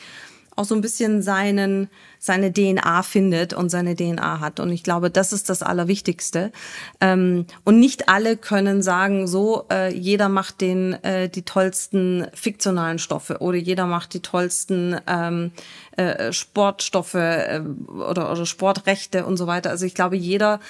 [0.57, 1.89] auch so ein bisschen seinen,
[2.19, 4.61] seine DNA findet und seine DNA hat.
[4.61, 6.53] Und ich glaube, das ist das Allerwichtigste.
[7.01, 12.99] Ähm, und nicht alle können sagen, so, äh, jeder macht den, äh, die tollsten fiktionalen
[12.99, 15.53] Stoffe oder jeder macht die tollsten ähm,
[15.97, 19.71] äh, Sportstoffe äh, oder, oder Sportrechte und so weiter.
[19.71, 20.61] Also ich glaube, jeder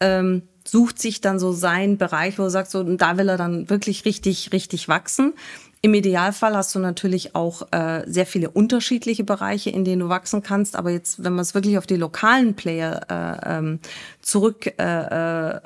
[0.00, 3.70] ähm, sucht sich dann so seinen Bereich, wo er sagt, so, da will er dann
[3.70, 5.34] wirklich richtig, richtig wachsen.
[5.82, 10.42] Im Idealfall hast du natürlich auch äh, sehr viele unterschiedliche Bereiche, in denen du wachsen
[10.42, 10.76] kannst.
[10.76, 13.78] Aber jetzt, wenn man es wirklich auf die lokalen Player äh, ähm,
[14.20, 15.60] zurück äh, äh,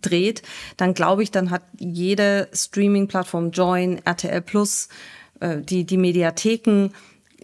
[0.00, 0.42] dreht,
[0.76, 4.88] dann glaube ich, dann hat jede Streaming-Plattform Join, RTL Plus,
[5.40, 6.90] äh, die die Mediatheken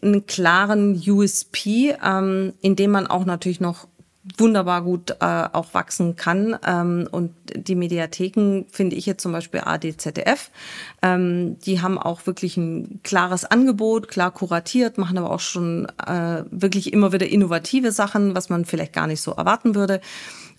[0.00, 3.88] einen klaren USP, ähm, in dem man auch natürlich noch
[4.36, 6.56] wunderbar gut äh, auch wachsen kann.
[6.64, 10.50] Ähm, und die Mediatheken finde ich jetzt zum Beispiel ADZDF.
[11.02, 16.44] Ähm, die haben auch wirklich ein klares Angebot, klar kuratiert, machen aber auch schon äh,
[16.50, 20.00] wirklich immer wieder innovative Sachen, was man vielleicht gar nicht so erwarten würde.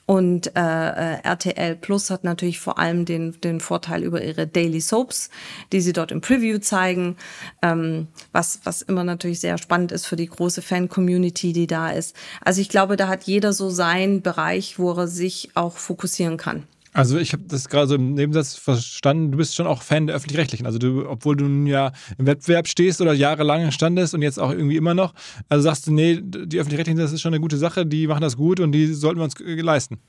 [0.06, 4.82] Und äh, äh RTL Plus hat natürlich vor allem den, den Vorteil über ihre Daily
[4.82, 5.30] Soaps,
[5.72, 7.16] die sie dort im Preview zeigen,
[7.62, 12.16] ähm, was, was immer natürlich sehr spannend ist für die große Fan-Community, die da ist.
[12.42, 16.68] Also ich glaube, da hat jeder so seinen Bereich, wo er sich auch fokussieren kann.
[16.94, 20.16] Also ich habe das gerade so im Nebensatz verstanden, du bist schon auch Fan der
[20.16, 20.66] Öffentlich-Rechtlichen.
[20.66, 24.52] Also du, obwohl du nun ja im Wettbewerb stehst oder jahrelang standest und jetzt auch
[24.52, 25.14] irgendwie immer noch,
[25.50, 28.38] also sagst du, nee, die Öffentlich-Rechtlichen, das ist schon eine gute Sache, die machen das
[28.38, 30.00] gut und die sollten wir uns leisten.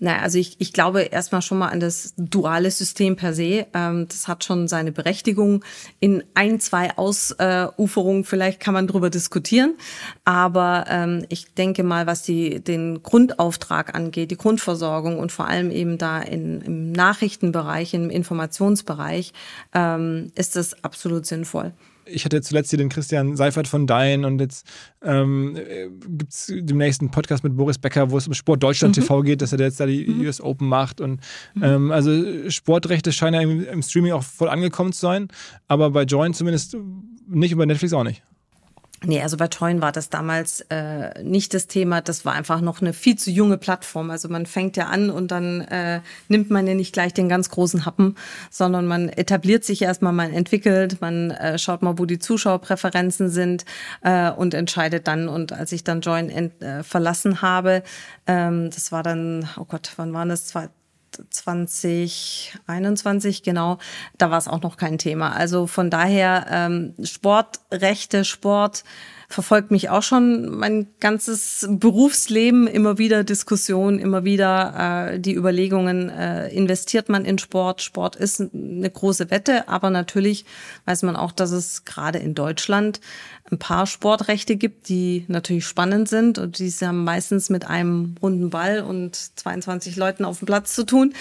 [0.00, 3.66] Naja, also ich, ich glaube erstmal schon mal an das duale System per se.
[3.74, 5.64] Ähm, das hat schon seine Berechtigung.
[5.98, 9.74] In ein, zwei Ausuferungen vielleicht kann man drüber diskutieren.
[10.24, 15.70] Aber ähm, ich denke mal, was die, den Grundauftrag angeht, die Grundversorgung und vor allem
[15.70, 19.32] eben da in, im Nachrichtenbereich, im Informationsbereich,
[19.74, 21.72] ähm, ist das absolut sinnvoll
[22.10, 24.66] ich hatte zuletzt hier den Christian Seifert von Dein und jetzt
[25.02, 25.54] ähm,
[26.08, 29.02] gibt es demnächst einen Podcast mit Boris Becker, wo es um Sport Deutschland mhm.
[29.02, 30.20] TV geht, dass er jetzt da die mhm.
[30.20, 31.00] US Open macht.
[31.00, 31.20] Und
[31.54, 31.62] mhm.
[31.62, 35.28] ähm, also Sportrechte scheinen ja im, im Streaming auch voll angekommen zu sein,
[35.66, 36.76] aber bei Join zumindest
[37.28, 38.22] nicht und bei Netflix auch nicht.
[39.04, 42.00] Nee, also bei Toyn war das damals äh, nicht das Thema.
[42.00, 44.10] Das war einfach noch eine viel zu junge Plattform.
[44.10, 47.48] Also man fängt ja an und dann äh, nimmt man ja nicht gleich den ganz
[47.48, 48.16] großen Happen,
[48.50, 53.64] sondern man etabliert sich erstmal, man entwickelt, man äh, schaut mal, wo die Zuschauerpräferenzen sind
[54.02, 55.28] äh, und entscheidet dann.
[55.28, 57.84] Und als ich dann Join äh, verlassen habe,
[58.26, 60.52] ähm, das war dann, oh Gott, wann war das?
[61.30, 63.78] 2021, genau,
[64.16, 65.32] da war es auch noch kein Thema.
[65.32, 68.84] Also von daher ähm, Sportrechte, Sport
[69.28, 76.08] verfolgt mich auch schon mein ganzes Berufsleben, immer wieder Diskussionen, immer wieder äh, die Überlegungen,
[76.08, 77.82] äh, investiert man in Sport?
[77.82, 80.46] Sport ist eine große Wette, aber natürlich
[80.86, 83.00] weiß man auch, dass es gerade in Deutschland
[83.50, 88.48] ein paar Sportrechte gibt, die natürlich spannend sind und die haben meistens mit einem runden
[88.48, 91.12] Ball und 22 Leuten auf dem Platz zu tun.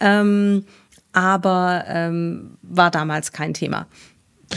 [0.00, 0.64] Ähm,
[1.12, 3.86] aber ähm, war damals kein Thema.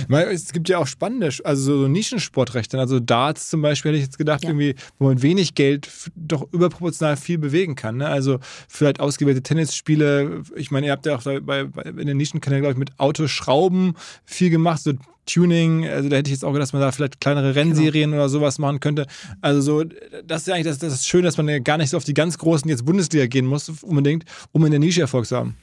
[0.09, 2.79] Es gibt ja auch spannende, also so Nischensportrechte.
[2.79, 4.49] Also Darts zum Beispiel hätte ich jetzt gedacht, ja.
[4.49, 7.97] irgendwie, wo man wenig Geld doch überproportional viel bewegen kann.
[7.97, 8.07] Ne?
[8.07, 10.43] Also vielleicht ausgewählte Tennisspiele.
[10.55, 13.95] Ich meine, ihr habt ja auch bei, bei in den Nischenkanälen, glaube ich, mit Autoschrauben
[14.25, 14.93] viel gemacht, so
[15.25, 15.87] Tuning.
[15.87, 18.23] Also da hätte ich jetzt auch gedacht, dass man da vielleicht kleinere Rennserien genau.
[18.23, 19.07] oder sowas machen könnte.
[19.41, 19.83] Also so,
[20.25, 22.03] das ist ja eigentlich das, das ist schön, dass man ja gar nicht so auf
[22.03, 25.55] die ganz großen jetzt Bundesliga gehen muss, unbedingt, um in der Nische Erfolg zu haben.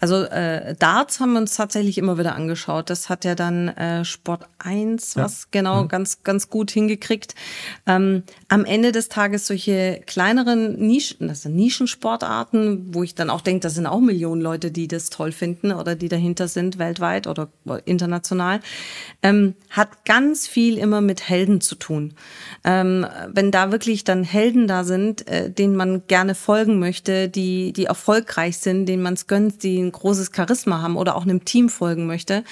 [0.00, 2.90] Also äh, Darts haben wir uns tatsächlich immer wieder angeschaut.
[2.90, 5.48] Das hat ja dann äh, Sport 1 was ja.
[5.50, 5.88] genau mhm.
[5.88, 7.34] ganz ganz gut hingekriegt.
[7.86, 13.40] Ähm, am Ende des Tages solche kleineren Nischen, das sind Nischensportarten, wo ich dann auch
[13.40, 17.26] denke, da sind auch Millionen Leute, die das toll finden oder die dahinter sind weltweit
[17.26, 17.48] oder
[17.84, 18.60] international,
[19.22, 22.14] ähm, hat ganz viel immer mit Helden zu tun.
[22.64, 27.72] Ähm, wenn da wirklich dann Helden da sind, äh, denen man gerne folgen möchte, die
[27.72, 31.44] die erfolgreich sind, denen man es gönnt, die ein großes Charisma haben oder auch einem
[31.44, 32.44] Team folgen möchte,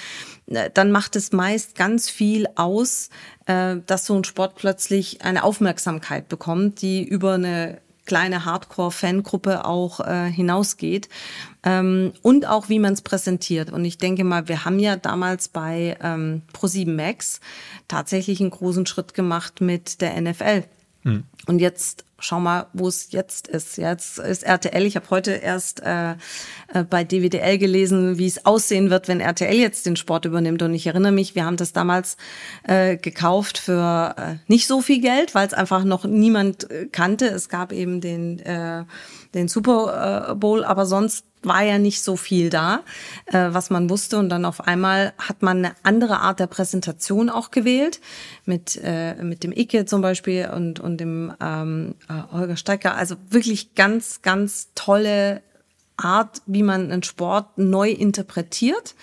[0.47, 3.09] äh, dann macht es meist ganz viel aus,
[3.45, 10.01] äh, dass so ein Sport plötzlich eine Aufmerksamkeit bekommt, die über eine kleine Hardcore-Fangruppe auch
[10.01, 11.07] äh, hinausgeht
[11.63, 13.71] ähm, und auch wie man es präsentiert.
[13.71, 17.39] Und ich denke mal, wir haben ja damals bei ähm, Pro7 Max
[17.87, 20.65] tatsächlich einen großen Schritt gemacht mit der NFL
[21.03, 21.23] Mhm.
[21.47, 23.77] Und jetzt schau mal, wo es jetzt ist.
[23.77, 24.85] Jetzt ist RTL.
[24.85, 29.55] Ich habe heute erst äh, äh bei DWDL gelesen, wie es aussehen wird, wenn RTL
[29.55, 30.61] jetzt den Sport übernimmt.
[30.61, 32.17] Und ich erinnere mich, wir haben das damals
[32.63, 37.27] äh, gekauft für äh, nicht so viel Geld, weil es einfach noch niemand äh, kannte.
[37.27, 38.85] Es gab eben den, äh,
[39.33, 42.81] den Super Bowl, aber sonst war ja nicht so viel da,
[43.25, 44.17] äh, was man wusste.
[44.17, 47.99] Und dann auf einmal hat man eine andere Art der Präsentation auch gewählt,
[48.45, 52.95] mit, äh, mit dem Icke zum Beispiel und, und dem ähm, äh, Holger Stecker.
[52.95, 55.41] Also wirklich ganz, ganz tolle
[55.97, 58.95] Art, wie man einen Sport neu interpretiert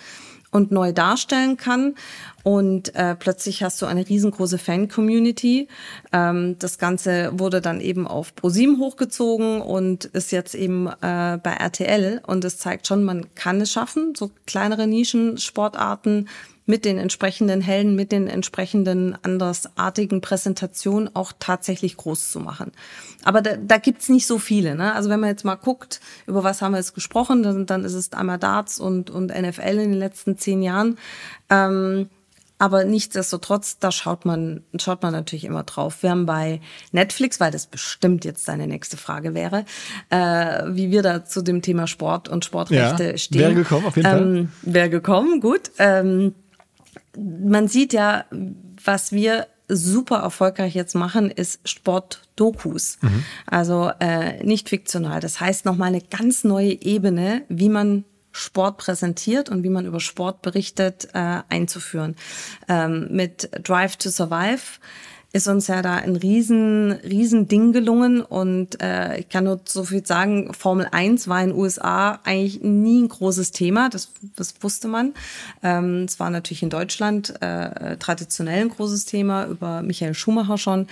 [0.51, 1.95] und neu darstellen kann.
[2.43, 5.67] Und äh, plötzlich hast du eine riesengroße Fan-Community.
[6.11, 11.53] Ähm, das Ganze wurde dann eben auf ProSieben hochgezogen und ist jetzt eben äh, bei
[11.59, 12.21] RTL.
[12.25, 16.27] Und es zeigt schon, man kann es schaffen, so kleinere Nischensportarten
[16.65, 22.71] mit den entsprechenden Helden, mit den entsprechenden andersartigen Präsentationen auch tatsächlich groß zu machen.
[23.23, 24.75] Aber da, da gibt's nicht so viele.
[24.75, 24.93] Ne?
[24.93, 27.93] Also wenn man jetzt mal guckt, über was haben wir jetzt gesprochen, dann, dann ist
[27.93, 30.97] es einmal Darts und, und NFL in den letzten zehn Jahren.
[31.49, 32.09] Ähm,
[32.61, 36.03] aber nichtsdestotrotz, da schaut man, schaut man natürlich immer drauf.
[36.03, 39.65] Wir haben bei Netflix, weil das bestimmt jetzt deine nächste Frage wäre,
[40.11, 43.39] äh, wie wir da zu dem Thema Sport und Sportrechte ja, stehen.
[43.41, 44.73] Wäre gekommen, auf jeden ähm, Fall.
[44.73, 45.71] Wäre gekommen, gut.
[45.79, 46.35] Ähm,
[47.17, 48.25] man sieht ja,
[48.83, 52.97] was wir super erfolgreich jetzt machen, ist Sportdokus.
[53.01, 53.25] Mhm.
[53.45, 55.21] Also äh, nicht fiktional.
[55.21, 59.99] Das heißt nochmal eine ganz neue Ebene, wie man Sport präsentiert und wie man über
[59.99, 62.15] Sport berichtet, äh, einzuführen.
[62.67, 64.79] Ähm, mit Drive to Survive
[65.33, 68.21] ist uns ja da ein riesen, riesen Ding gelungen.
[68.21, 72.61] Und äh, ich kann nur so viel sagen, Formel 1 war in den USA eigentlich
[72.61, 75.13] nie ein großes Thema, das, das wusste man.
[75.63, 80.87] Ähm, es war natürlich in Deutschland äh, traditionell ein großes Thema, über Michael Schumacher schon.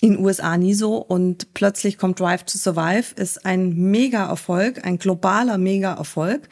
[0.00, 0.96] In USA nie so.
[0.96, 6.48] Und plötzlich kommt Drive to Survive, ist ein Mega-Erfolg, ein globaler Mega-Erfolg.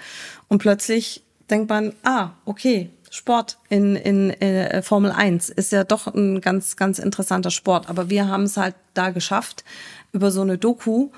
[0.49, 5.85] Und plötzlich denkt man, ah, okay, Sport in, in, in äh, Formel 1 ist ja
[5.85, 9.65] doch ein ganz, ganz interessanter Sport, aber wir haben es halt da geschafft,
[10.13, 11.11] über so eine Doku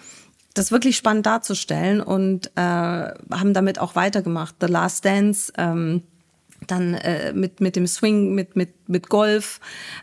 [0.54, 4.56] das wirklich spannend darzustellen und äh, haben damit auch weitergemacht.
[4.60, 6.02] The Last Dance, ähm,
[6.66, 9.60] dann äh, mit, mit dem Swing, mit, mit, mit Golf,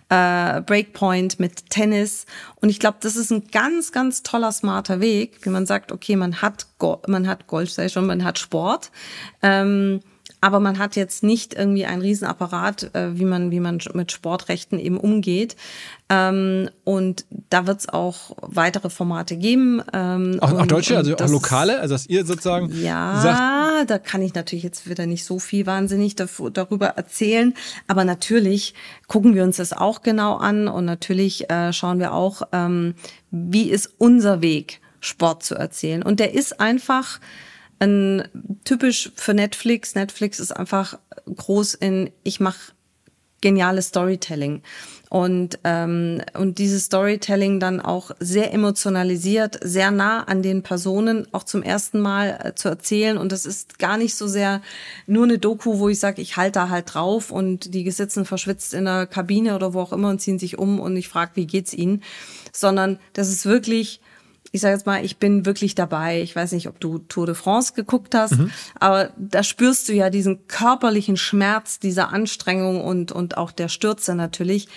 [0.09, 2.25] äh, Breakpoint, mit Tennis.
[2.55, 6.15] Und ich glaube, das ist ein ganz, ganz toller, smarter Weg, wie man sagt, okay,
[6.15, 8.91] man hat, Go man hat Golf, sei schon, man hat Sport.
[9.41, 10.01] Ähm,
[10.41, 14.79] aber man hat jetzt nicht irgendwie einen Riesenapparat, äh, wie man wie man mit Sportrechten
[14.79, 15.55] eben umgeht.
[16.09, 19.81] Ähm, und da wird es auch weitere Formate geben.
[19.93, 23.99] Ähm, auch, auch deutsche, also das, auch lokale, also dass ihr sozusagen ja, sagt, da
[23.99, 27.53] kann ich natürlich jetzt wieder nicht so viel wahnsinnig darüber erzählen,
[27.87, 28.73] aber natürlich
[29.07, 32.95] gucken wir uns das auch genau an und natürlich äh, schauen wir auch, ähm,
[33.29, 36.03] wie ist unser Weg, Sport zu erzählen.
[36.03, 37.19] Und der ist einfach
[37.79, 38.27] ein
[38.63, 39.95] typisch für Netflix.
[39.95, 42.73] Netflix ist einfach groß in ich mache
[43.41, 44.61] geniales Storytelling.
[45.09, 51.43] Und ähm, und dieses Storytelling dann auch sehr emotionalisiert, sehr nah an den Personen auch
[51.43, 53.17] zum ersten Mal äh, zu erzählen.
[53.17, 54.61] Und das ist gar nicht so sehr
[55.07, 58.75] nur eine Doku, wo ich sage, ich halte da halt drauf und die sitzen verschwitzt
[58.75, 61.47] in der Kabine oder wo auch immer und ziehen sich um und ich frage, wie
[61.47, 62.03] geht's ihnen,
[62.53, 64.01] sondern das ist wirklich
[64.51, 66.21] ich sage jetzt mal, ich bin wirklich dabei.
[66.21, 68.51] Ich weiß nicht, ob du Tour de France geguckt hast, mhm.
[68.79, 74.15] aber da spürst du ja diesen körperlichen Schmerz dieser Anstrengung und, und auch der Stürze
[74.15, 74.67] natürlich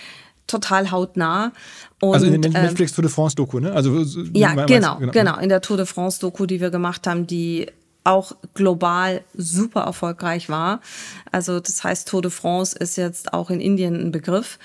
[0.47, 1.53] total hautnah.
[1.99, 3.71] Und, also in der Netflix ähm, Tour de France Doku, ne?
[3.73, 7.27] Also ja, genau, genau, genau, in der Tour de France Doku, die wir gemacht haben,
[7.27, 7.67] die
[8.03, 10.81] auch global super erfolgreich war.
[11.31, 14.59] Also das heißt, Tour de France ist jetzt auch in Indien ein Begriff.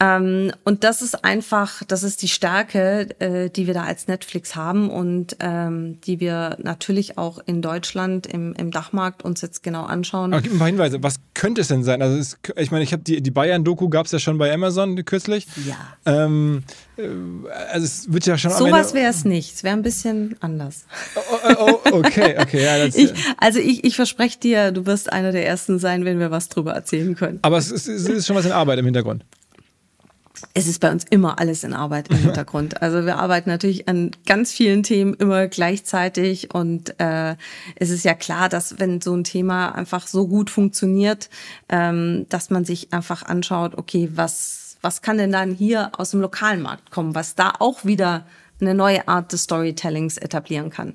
[0.00, 4.56] Ähm, und das ist einfach, das ist die Stärke, äh, die wir da als Netflix
[4.56, 9.84] haben und ähm, die wir natürlich auch in Deutschland im, im Dachmarkt uns jetzt genau
[9.84, 10.32] anschauen.
[10.32, 12.02] Aber gib mir ein paar Hinweise, was könnte es denn sein?
[12.02, 15.04] Also es, ich meine, ich habe die, die Bayern-Doku gab es ja schon bei Amazon
[15.04, 15.46] kürzlich.
[15.64, 15.76] Ja.
[16.06, 16.64] Ähm,
[16.96, 17.02] äh,
[17.72, 18.50] also es wird ja schon.
[18.50, 19.54] Sowas wäre es nicht.
[19.54, 20.86] Es wäre ein bisschen anders.
[21.14, 21.20] Oh,
[21.56, 22.64] oh, oh okay, okay.
[22.64, 26.32] Ja, ich, also ich, ich verspreche dir, du wirst einer der ersten sein, wenn wir
[26.32, 27.38] was drüber erzählen können.
[27.42, 29.24] Aber es ist, es ist schon was in Arbeit im Hintergrund
[30.52, 32.82] es ist bei uns immer alles in Arbeit im Hintergrund.
[32.82, 37.36] Also wir arbeiten natürlich an ganz vielen Themen immer gleichzeitig und äh,
[37.76, 41.30] es ist ja klar, dass wenn so ein Thema einfach so gut funktioniert,
[41.68, 46.20] ähm, dass man sich einfach anschaut, okay, was was kann denn dann hier aus dem
[46.20, 48.26] lokalen Markt kommen, was da auch wieder
[48.60, 50.94] eine neue Art des Storytellings etablieren kann.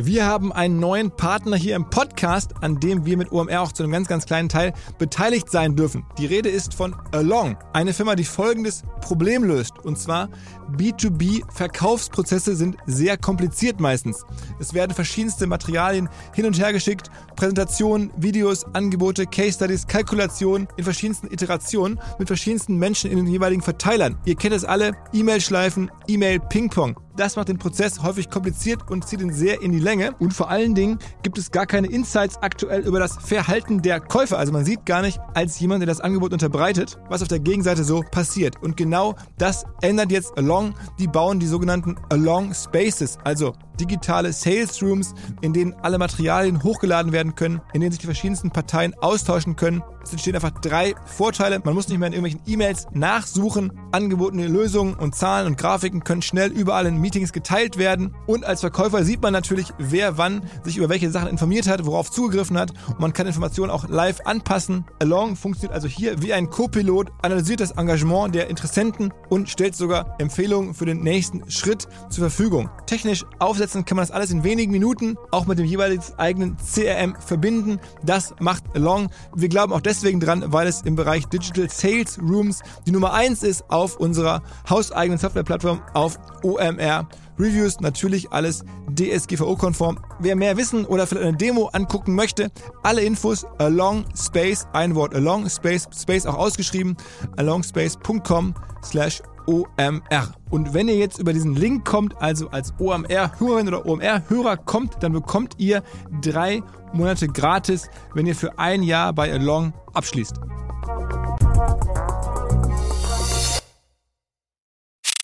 [0.00, 3.82] Wir haben einen neuen Partner hier im Podcast, an dem wir mit OMR auch zu
[3.82, 6.04] einem ganz, ganz kleinen Teil beteiligt sein dürfen.
[6.18, 9.72] Die Rede ist von Along, eine Firma, die folgendes Problem löst.
[9.82, 10.28] Und zwar
[10.76, 14.24] B2B-Verkaufsprozesse sind sehr kompliziert meistens.
[14.60, 20.84] Es werden verschiedenste Materialien hin und her geschickt, Präsentationen, Videos, Angebote, Case Studies, Kalkulationen in
[20.84, 24.16] verschiedensten Iterationen mit verschiedensten Menschen in den jeweiligen Verteilern.
[24.26, 27.07] Ihr kennt es alle, E-Mail-Schleifen, E-Mail-Ping-Pong.
[27.18, 30.14] Das macht den Prozess häufig kompliziert und zieht ihn sehr in die Länge.
[30.20, 34.38] Und vor allen Dingen gibt es gar keine Insights aktuell über das Verhalten der Käufer.
[34.38, 37.82] Also man sieht gar nicht als jemand, der das Angebot unterbreitet, was auf der Gegenseite
[37.82, 38.62] so passiert.
[38.62, 40.74] Und genau das ändert jetzt Along.
[41.00, 47.12] Die bauen die sogenannten Along Spaces, also digitale Sales Rooms, in denen alle Materialien hochgeladen
[47.12, 49.82] werden können, in denen sich die verschiedensten Parteien austauschen können.
[50.08, 51.60] Es entstehen einfach drei Vorteile.
[51.62, 53.72] Man muss nicht mehr in irgendwelchen E-Mails nachsuchen.
[53.92, 58.14] Angebotene Lösungen und Zahlen und Grafiken können schnell überall in Meetings geteilt werden.
[58.26, 62.10] Und als Verkäufer sieht man natürlich, wer wann sich über welche Sachen informiert hat, worauf
[62.10, 62.72] zugegriffen hat.
[62.88, 64.86] Und man kann Informationen auch live anpassen.
[64.98, 70.16] Along funktioniert also hier wie ein Co-Pilot, analysiert das Engagement der Interessenten und stellt sogar
[70.18, 72.70] Empfehlungen für den nächsten Schritt zur Verfügung.
[72.86, 77.16] Technisch aufsetzen kann man das alles in wenigen Minuten, auch mit dem jeweiligen eigenen CRM
[77.20, 77.80] verbinden.
[78.02, 79.08] Das macht Along.
[79.34, 83.42] Wir glauben auch deswegen dran, weil es im Bereich Digital Sales Rooms die Nummer eins
[83.42, 87.08] ist auf unserer hauseigenen Softwareplattform auf OMR.
[87.38, 88.64] Reviews natürlich alles
[88.94, 89.98] DSGVO-konform.
[90.18, 92.50] Wer mehr wissen oder vielleicht eine Demo angucken möchte,
[92.82, 96.96] alle Infos along space, ein Wort along space, space auch ausgeschrieben,
[97.36, 100.34] alongspace.com slash OMR.
[100.50, 105.12] Und wenn ihr jetzt über diesen Link kommt, also als OMR-Hörerin oder OMR-Hörer kommt, dann
[105.12, 105.82] bekommt ihr
[106.20, 110.34] drei Monate gratis, wenn ihr für ein Jahr bei Along abschließt.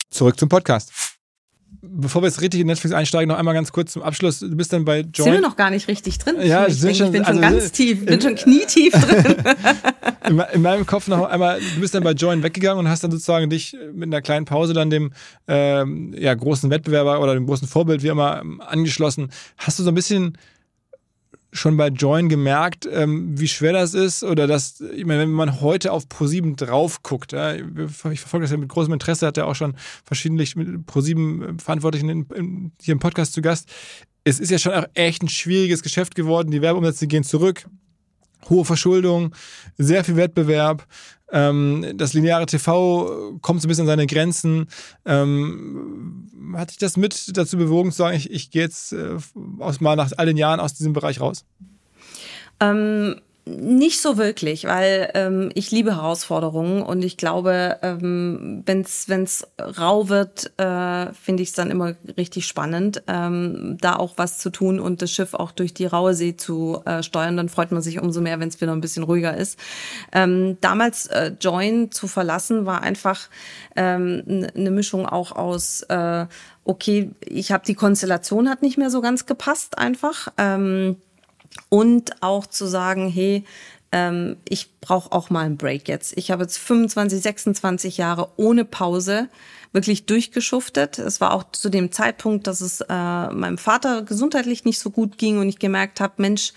[0.09, 1.04] Zurück zum Podcast
[1.89, 4.39] bevor wir jetzt richtig in Netflix einsteigen, noch einmal ganz kurz zum Abschluss.
[4.39, 5.13] Du bist dann bei Join.
[5.13, 6.35] Sind wir noch gar nicht richtig drin?
[6.41, 9.35] Ja, ich, denke, schon, ich bin also, schon ganz tief, bin schon knietief drin.
[10.27, 13.11] in, in, meinem Kopf noch einmal, du bist dann bei Join weggegangen und hast dann
[13.11, 15.11] sozusagen dich mit einer kleinen Pause dann dem
[15.47, 19.29] ähm, ja, großen Wettbewerber oder dem großen Vorbild, wie immer, angeschlossen.
[19.57, 20.37] Hast du so ein bisschen
[21.55, 24.23] schon bei Join gemerkt, ähm, wie schwer das ist?
[24.23, 27.63] Oder dass, ich meine, wenn man heute auf Pro7 drauf guckt, ja, ich
[28.19, 32.25] verfolge das ja mit großem Interesse, hat er auch schon verschiedentlich mit Pro7 Verantwortlichen in,
[32.35, 33.69] in, hier im Podcast zu Gast.
[34.23, 36.51] Es ist ja schon auch echt ein schwieriges Geschäft geworden.
[36.51, 37.65] Die Werbeumsätze gehen zurück.
[38.49, 39.33] Hohe Verschuldung,
[39.77, 40.85] sehr viel Wettbewerb.
[41.31, 44.67] Ähm, das lineare TV kommt so ein bisschen an seine Grenzen.
[45.05, 49.17] Ähm, hat dich das mit dazu bewogen zu sagen, ich, ich gehe jetzt äh,
[49.59, 51.45] aus, mal nach all den Jahren aus diesem Bereich raus?
[52.59, 59.47] Ähm, nicht so wirklich, weil ähm, ich liebe Herausforderungen und ich glaube, ähm, wenn es
[59.59, 64.49] rau wird, äh, finde ich es dann immer richtig spannend, ähm, da auch was zu
[64.49, 67.37] tun und das Schiff auch durch die raue See zu äh, steuern.
[67.37, 69.59] Dann freut man sich umso mehr, wenn es wieder ein bisschen ruhiger ist.
[70.11, 73.29] Ähm, damals äh, Join zu verlassen war einfach
[73.75, 76.25] ähm, eine Mischung auch aus äh,
[76.65, 80.29] okay, ich habe die Konstellation hat nicht mehr so ganz gepasst einfach.
[80.37, 80.97] Ähm,
[81.69, 83.43] und auch zu sagen, hey,
[83.91, 86.17] ähm, ich brauche auch mal einen Break jetzt.
[86.17, 89.29] Ich habe jetzt 25, 26 Jahre ohne Pause
[89.71, 90.99] wirklich durchgeschuftet.
[90.99, 95.17] Es war auch zu dem Zeitpunkt, dass es äh, meinem Vater gesundheitlich nicht so gut
[95.17, 96.53] ging und ich gemerkt habe, Mensch,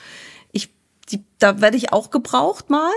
[1.10, 2.90] die, da werde ich auch gebraucht mal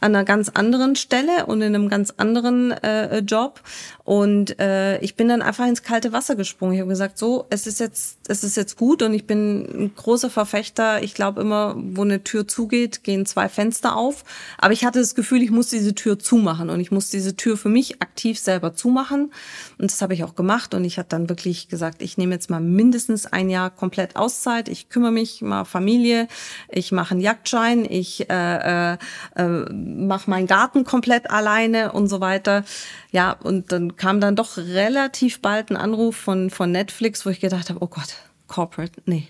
[0.00, 3.60] an einer ganz anderen Stelle und in einem ganz anderen äh, Job.
[4.04, 6.74] Und äh, ich bin dann einfach ins kalte Wasser gesprungen.
[6.74, 9.94] Ich habe gesagt, so, es ist jetzt, es ist jetzt gut und ich bin ein
[9.94, 11.02] großer Verfechter.
[11.02, 14.24] Ich glaube immer, wo eine Tür zugeht, gehen zwei Fenster auf.
[14.58, 17.56] Aber ich hatte das Gefühl, ich muss diese Tür zumachen und ich muss diese Tür
[17.56, 19.32] für mich aktiv selber zumachen.
[19.78, 20.74] Und das habe ich auch gemacht.
[20.74, 24.68] Und ich habe dann wirklich gesagt, ich nehme jetzt mal mindestens ein Jahr komplett Auszeit.
[24.68, 26.28] Ich kümmere mich mal Familie.
[26.68, 27.83] Ich mache einen Jagdschein.
[27.84, 28.98] Ich äh, äh,
[29.36, 32.64] äh mache meinen Garten komplett alleine und so weiter.
[33.10, 37.40] Ja, und dann kam dann doch relativ bald ein Anruf von, von Netflix, wo ich
[37.40, 38.16] gedacht habe, oh Gott,
[38.46, 39.28] Corporate, nee.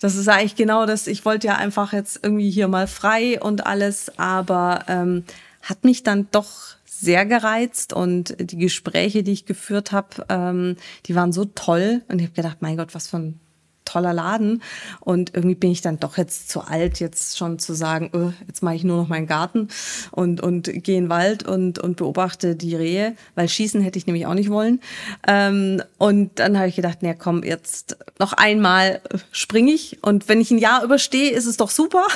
[0.00, 1.06] Das ist eigentlich genau das.
[1.06, 5.24] Ich wollte ja einfach jetzt irgendwie hier mal frei und alles, aber ähm,
[5.62, 10.76] hat mich dann doch sehr gereizt und die Gespräche, die ich geführt habe, ähm,
[11.06, 13.40] die waren so toll und ich habe gedacht, mein Gott, was für ein
[13.90, 14.62] toller Laden.
[15.00, 18.62] Und irgendwie bin ich dann doch jetzt zu alt, jetzt schon zu sagen, öh, jetzt
[18.62, 19.68] mache ich nur noch meinen Garten
[20.10, 24.06] und, und gehe in den Wald und, und beobachte die Rehe, weil schießen hätte ich
[24.06, 24.80] nämlich auch nicht wollen.
[25.26, 29.00] Ähm, und dann habe ich gedacht, na komm, jetzt noch einmal
[29.32, 30.02] springe ich.
[30.02, 32.06] Und wenn ich ein Jahr überstehe, ist es doch super.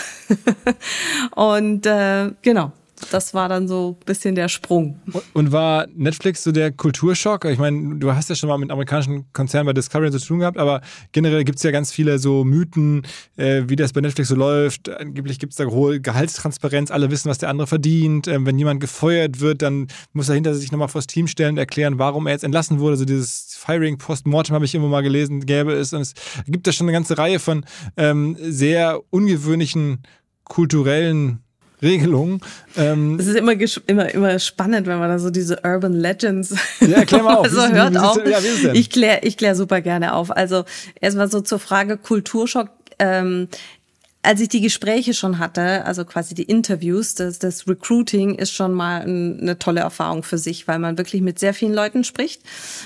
[1.35, 2.73] und äh, genau,
[3.11, 5.01] das war dann so ein bisschen der Sprung.
[5.33, 7.45] Und war Netflix so der Kulturschock?
[7.47, 10.59] Ich meine, du hast ja schon mal mit amerikanischen Konzernen bei Discovery zu tun gehabt,
[10.59, 10.81] aber
[11.13, 13.03] generell gibt es ja ganz viele so Mythen,
[13.37, 14.89] äh, wie das bei Netflix so läuft.
[14.89, 18.29] Angeblich gibt es da hohe Gehaltstransparenz, alle wissen, was der andere verdient.
[18.29, 21.59] Ähm, wenn jemand gefeuert wird, dann muss er hinter sich nochmal vors Team stellen und
[21.59, 22.97] erklären, warum er jetzt entlassen wurde.
[22.97, 25.93] So dieses Firing Post-Mortem habe ich immer mal gelesen, gäbe es.
[25.93, 26.15] Und es
[26.47, 27.65] gibt da schon eine ganze Reihe von
[27.97, 30.03] ähm, sehr ungewöhnlichen
[30.45, 31.44] kulturellen
[31.85, 32.41] Regelungen.
[32.77, 33.53] Ähm, es ist immer,
[33.87, 37.47] immer, immer spannend, wenn man da so diese Urban Legends ja, erklär mal auf.
[37.51, 38.19] so wie, hört auf.
[38.27, 38.39] Ja,
[38.73, 40.31] ich kläre ich klär super gerne auf.
[40.31, 40.65] Also
[41.01, 42.71] erstmal so zur Frage Kulturschock.
[42.99, 43.49] Ähm,
[44.25, 48.73] als ich die Gespräche schon hatte, also quasi die Interviews, das, das Recruiting ist schon
[48.73, 52.43] mal ein, eine tolle Erfahrung für sich, weil man wirklich mit sehr vielen Leuten spricht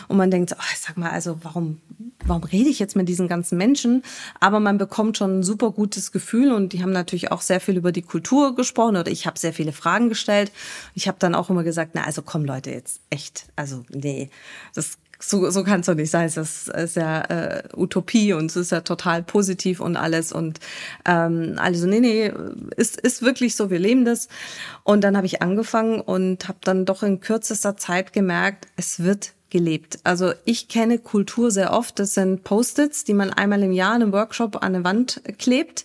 [0.09, 1.81] und man denkt, oh, sag mal, also warum,
[2.27, 4.03] warum rede ich jetzt mit diesen ganzen Menschen?
[4.41, 7.77] Aber man bekommt schon ein super gutes Gefühl und die haben natürlich auch sehr viel
[7.77, 10.51] über die Kultur gesprochen oder ich habe sehr viele Fragen gestellt.
[10.95, 14.31] Ich habe dann auch immer gesagt, na also komm Leute, jetzt echt, also nee,
[14.75, 14.99] das
[15.29, 16.27] so, so kann es doch nicht sein.
[16.27, 20.33] Es ist ja äh, Utopie und es ist ja total positiv und alles.
[20.33, 20.59] Und
[21.05, 22.33] ähm, alle so, nee, nee,
[22.77, 24.29] ist, ist wirklich so, wir leben das.
[24.85, 29.33] Und dann habe ich angefangen und habe dann doch in kürzester Zeit gemerkt, es wird
[29.51, 29.99] gelebt.
[30.05, 31.99] Also ich kenne Kultur sehr oft.
[31.99, 35.85] Das sind Post-its, die man einmal im Jahr in einem Workshop an eine Wand klebt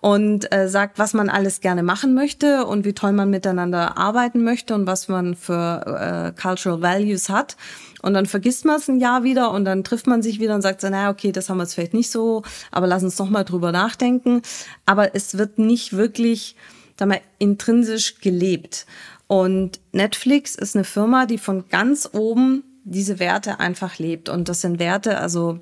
[0.00, 4.44] und äh, sagt, was man alles gerne machen möchte und wie toll man miteinander arbeiten
[4.44, 7.56] möchte und was man für äh, Cultural Values hat.
[8.02, 10.62] Und dann vergisst man es ein Jahr wieder und dann trifft man sich wieder und
[10.62, 13.30] sagt so, naja, okay, das haben wir jetzt vielleicht nicht so, aber lass uns noch
[13.30, 14.42] mal drüber nachdenken.
[14.86, 16.56] Aber es wird nicht wirklich,
[16.98, 18.86] sag mal, intrinsisch gelebt.
[19.26, 24.28] Und Netflix ist eine Firma, die von ganz oben diese Werte einfach lebt.
[24.28, 25.60] Und das sind Werte, also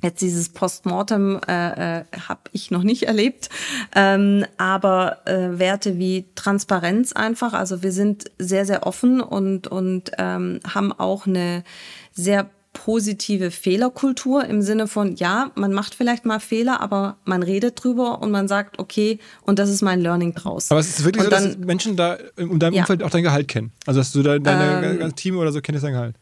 [0.00, 3.48] Jetzt dieses Postmortem äh, äh, habe ich noch nicht erlebt,
[3.96, 7.52] ähm, aber äh, Werte wie Transparenz einfach.
[7.52, 11.64] Also wir sind sehr, sehr offen und, und ähm, haben auch eine
[12.12, 17.82] sehr positive Fehlerkultur im Sinne von, ja, man macht vielleicht mal Fehler, aber man redet
[17.82, 20.70] drüber und man sagt, okay, und das ist mein Learning draus.
[20.70, 22.82] Aber es ist wirklich und so, dann, dass Menschen da in deinem ja.
[22.82, 23.72] Umfeld auch dein Gehalt kennen.
[23.84, 26.14] Also dass du da, deine ähm, Team oder so kennst dein Gehalt.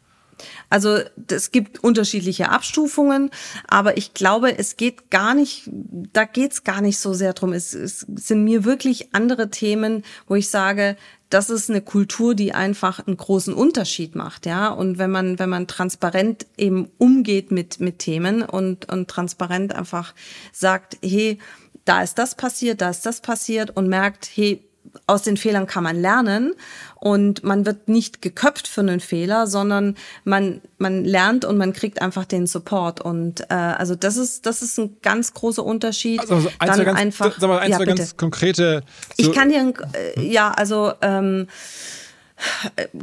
[0.70, 3.30] Also es gibt unterschiedliche Abstufungen,
[3.68, 5.68] aber ich glaube, es geht gar nicht,
[6.12, 7.52] da geht es gar nicht so sehr drum.
[7.52, 10.96] Es, es sind mir wirklich andere Themen, wo ich sage,
[11.30, 14.68] das ist eine Kultur, die einfach einen großen Unterschied macht, ja.
[14.68, 20.14] Und wenn man, wenn man transparent eben umgeht mit, mit Themen und, und transparent einfach
[20.52, 21.38] sagt, hey,
[21.84, 24.62] da ist das passiert, da ist das passiert und merkt, hey,
[25.06, 26.54] aus den Fehlern kann man lernen
[26.96, 32.00] und man wird nicht geköpft für einen Fehler, sondern man, man lernt und man kriegt
[32.00, 33.00] einfach den Support.
[33.00, 36.20] Und äh, also das ist, das ist ein ganz großer Unterschied.
[36.20, 38.82] Also, also Dann ganz, einfach, sag mal, ein, ja, ganz konkrete.
[39.18, 39.72] So ich kann dir,
[40.16, 41.48] äh, ja, also ähm,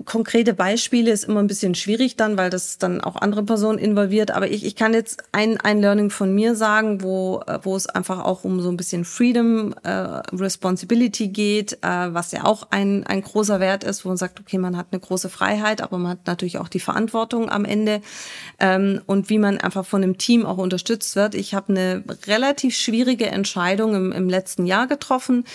[0.05, 4.31] Konkrete Beispiele ist immer ein bisschen schwierig dann, weil das dann auch andere Personen involviert.
[4.31, 8.23] Aber ich, ich kann jetzt ein, ein Learning von mir sagen, wo, wo es einfach
[8.23, 13.21] auch um so ein bisschen Freedom, äh, Responsibility geht, äh, was ja auch ein, ein
[13.21, 16.27] großer Wert ist, wo man sagt, okay, man hat eine große Freiheit, aber man hat
[16.27, 18.01] natürlich auch die Verantwortung am Ende
[18.59, 21.33] ähm, und wie man einfach von einem Team auch unterstützt wird.
[21.33, 25.45] Ich habe eine relativ schwierige Entscheidung im, im letzten Jahr getroffen,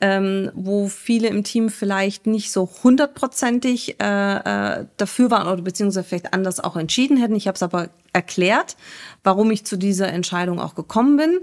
[0.00, 5.62] ähm, wo viele im Team vielleicht nicht so 100 hundertprozentig äh, äh, dafür waren oder
[5.62, 7.34] beziehungsweise vielleicht anders auch entschieden hätten.
[7.34, 8.76] Ich habe es aber erklärt,
[9.24, 11.40] warum ich zu dieser Entscheidung auch gekommen bin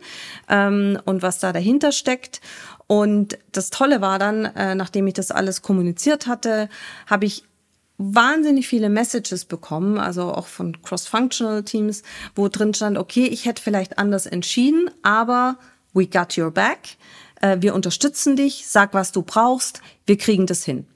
[0.50, 2.42] ähm, und was da dahinter steckt.
[2.88, 6.70] Und das Tolle war dann, äh, nachdem ich das alles kommuniziert hatte,
[7.08, 7.44] habe ich
[7.98, 12.02] wahnsinnig viele Messages bekommen, also auch von cross-functional Teams,
[12.36, 15.58] wo drin stand, okay, ich hätte vielleicht anders entschieden, aber
[15.94, 16.98] we got your back.
[17.42, 20.88] Äh, wir unterstützen dich, sag, was du brauchst, wir kriegen das hin.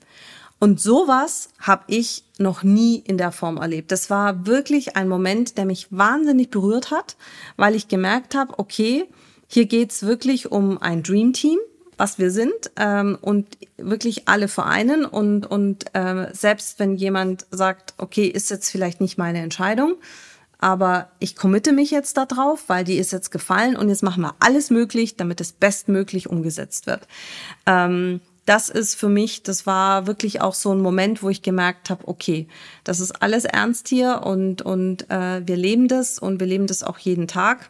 [0.59, 3.91] Und sowas habe ich noch nie in der Form erlebt.
[3.91, 7.15] Das war wirklich ein Moment, der mich wahnsinnig berührt hat,
[7.57, 9.05] weil ich gemerkt habe, okay,
[9.47, 11.59] hier geht's wirklich um ein Dream Team,
[11.95, 17.93] was wir sind ähm, und wirklich alle vereinen und und äh, selbst wenn jemand sagt,
[17.97, 19.95] okay, ist jetzt vielleicht nicht meine Entscheidung,
[20.59, 24.35] aber ich committe mich jetzt darauf, weil die ist jetzt gefallen und jetzt machen wir
[24.39, 27.07] alles möglich, damit es bestmöglich umgesetzt wird.
[27.65, 31.89] Ähm, das ist für mich, das war wirklich auch so ein Moment, wo ich gemerkt
[31.89, 32.47] habe, okay,
[32.85, 36.81] das ist alles ernst hier und, und äh, wir leben das und wir leben das
[36.81, 37.69] auch jeden Tag.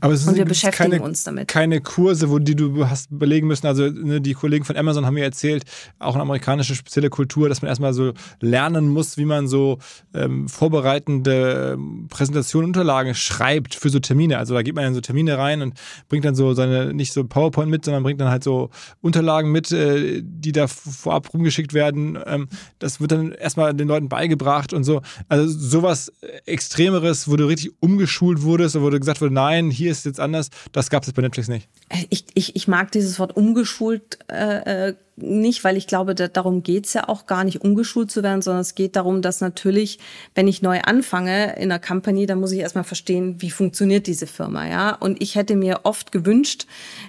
[0.00, 1.48] Aber es und wir beschäftigen keine, uns damit.
[1.48, 3.66] keine Kurse, wo die du hast belegen müssen.
[3.66, 5.64] Also ne, die Kollegen von Amazon haben mir erzählt,
[5.98, 9.78] auch eine amerikanische spezielle Kultur, dass man erstmal so lernen muss, wie man so
[10.14, 14.38] ähm, vorbereitende ähm, Präsentationen, Unterlagen schreibt für so Termine.
[14.38, 15.74] Also da geht man in so Termine rein und
[16.08, 18.70] bringt dann so seine, nicht so PowerPoint mit, sondern bringt dann halt so
[19.00, 22.18] Unterlagen mit, äh, die da vorab rumgeschickt werden.
[22.26, 25.02] Ähm, das wird dann erstmal den Leuten beigebracht und so.
[25.28, 26.12] Also sowas
[26.46, 30.20] Extremeres, wo du richtig umgeschult wurdest, wo du gesagt wurde, nein, hier ist es jetzt
[30.20, 31.68] anders, das gab es bei Netflix nicht.
[32.10, 36.62] Ich, ich, ich mag dieses Wort umgeschult äh, äh nicht, weil ich glaube, da, darum
[36.62, 39.98] geht's ja auch gar nicht, umgeschult zu werden, sondern es geht darum, dass natürlich,
[40.34, 44.26] wenn ich neu anfange in einer Company, dann muss ich erstmal verstehen, wie funktioniert diese
[44.26, 44.94] Firma, ja.
[44.94, 46.66] Und ich hätte mir oft gewünscht,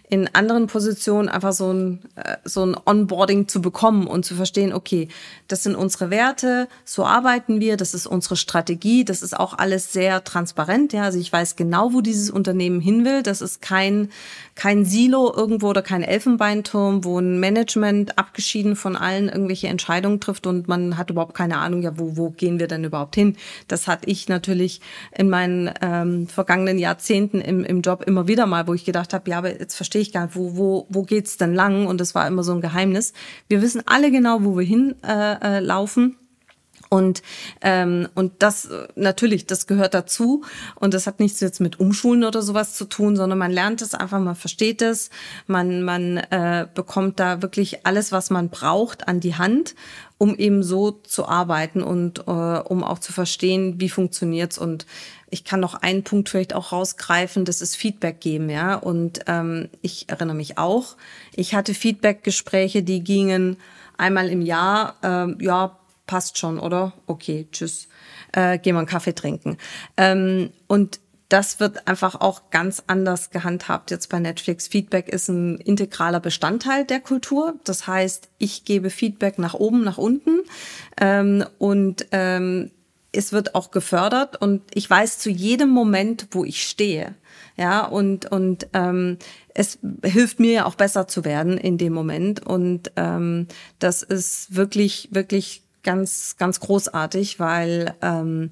[0.10, 4.74] in anderen Positionen einfach so ein, äh, so ein Onboarding zu bekommen und zu verstehen,
[4.74, 5.08] okay,
[5.48, 9.94] das sind unsere Werte, so arbeiten wir, das ist unsere Strategie, das ist auch alles
[9.94, 11.04] sehr transparent, ja.
[11.04, 13.24] Also ich weiß genau, wo dieses Unternehmen hin will.
[13.24, 14.10] Das ist kein,
[14.56, 20.20] kein Silo irgendwo oder kein Elfenbeinturm, wo ein Management Management abgeschieden von allen irgendwelche Entscheidungen
[20.20, 23.36] trifft und man hat überhaupt keine Ahnung, ja, wo, wo gehen wir denn überhaupt hin?
[23.68, 24.82] Das hatte ich natürlich
[25.16, 29.30] in meinen ähm, vergangenen Jahrzehnten im, im Job immer wieder mal, wo ich gedacht habe,
[29.30, 31.88] ja, aber jetzt verstehe ich gar nicht, wo, wo, wo geht's denn lang?
[31.88, 33.14] Und das war immer so ein Geheimnis.
[33.48, 35.00] Wir wissen alle genau, wo wir hinlaufen.
[35.04, 36.19] Äh, äh, laufen.
[36.90, 37.22] Und,
[37.62, 40.44] ähm, und das natürlich, das gehört dazu.
[40.76, 43.94] Und das hat nichts jetzt mit Umschulen oder sowas zu tun, sondern man lernt es
[43.94, 45.12] einfach, man versteht es,
[45.46, 49.76] man, man äh, bekommt da wirklich alles, was man braucht, an die Hand,
[50.18, 54.58] um eben so zu arbeiten und äh, um auch zu verstehen, wie funktioniert's.
[54.58, 54.88] Und
[55.30, 58.76] ich kann noch einen Punkt vielleicht auch rausgreifen, das ist Feedback geben, ja.
[58.76, 60.98] Und ähm, ich erinnere mich auch,
[61.36, 63.58] ich hatte Feedback-Gespräche, die gingen
[63.98, 65.79] einmal im Jahr, äh, ja,
[66.10, 66.94] passt schon, oder?
[67.06, 67.88] Okay, tschüss.
[68.32, 69.58] Äh, gehen wir einen Kaffee trinken.
[69.96, 71.00] Ähm, und
[71.30, 74.68] das wird einfach auch ganz anders gehandhabt jetzt bei Netflix.
[74.68, 77.60] Feedback ist ein integraler Bestandteil der Kultur.
[77.64, 80.40] Das heißt, ich gebe Feedback nach oben, nach unten
[81.00, 82.72] ähm, und ähm,
[83.12, 87.14] es wird auch gefördert und ich weiß zu jedem Moment, wo ich stehe.
[87.56, 89.18] Ja, und, und ähm,
[89.54, 92.46] es hilft mir ja auch besser zu werden in dem Moment.
[92.46, 93.48] Und ähm,
[93.80, 98.52] das ist wirklich, wirklich ganz, ganz großartig, weil ähm,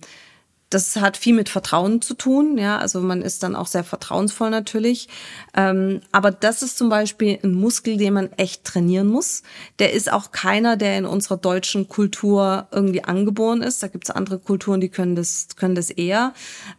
[0.71, 4.49] das hat viel mit Vertrauen zu tun, ja, also man ist dann auch sehr vertrauensvoll
[4.49, 5.07] natürlich.
[5.55, 9.43] Ähm, aber das ist zum Beispiel ein Muskel, den man echt trainieren muss.
[9.77, 13.83] Der ist auch keiner, der in unserer deutschen Kultur irgendwie angeboren ist.
[13.83, 16.33] Da gibt es andere Kulturen, die können das, können das eher.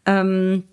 [0.06, 0.64] Ähm,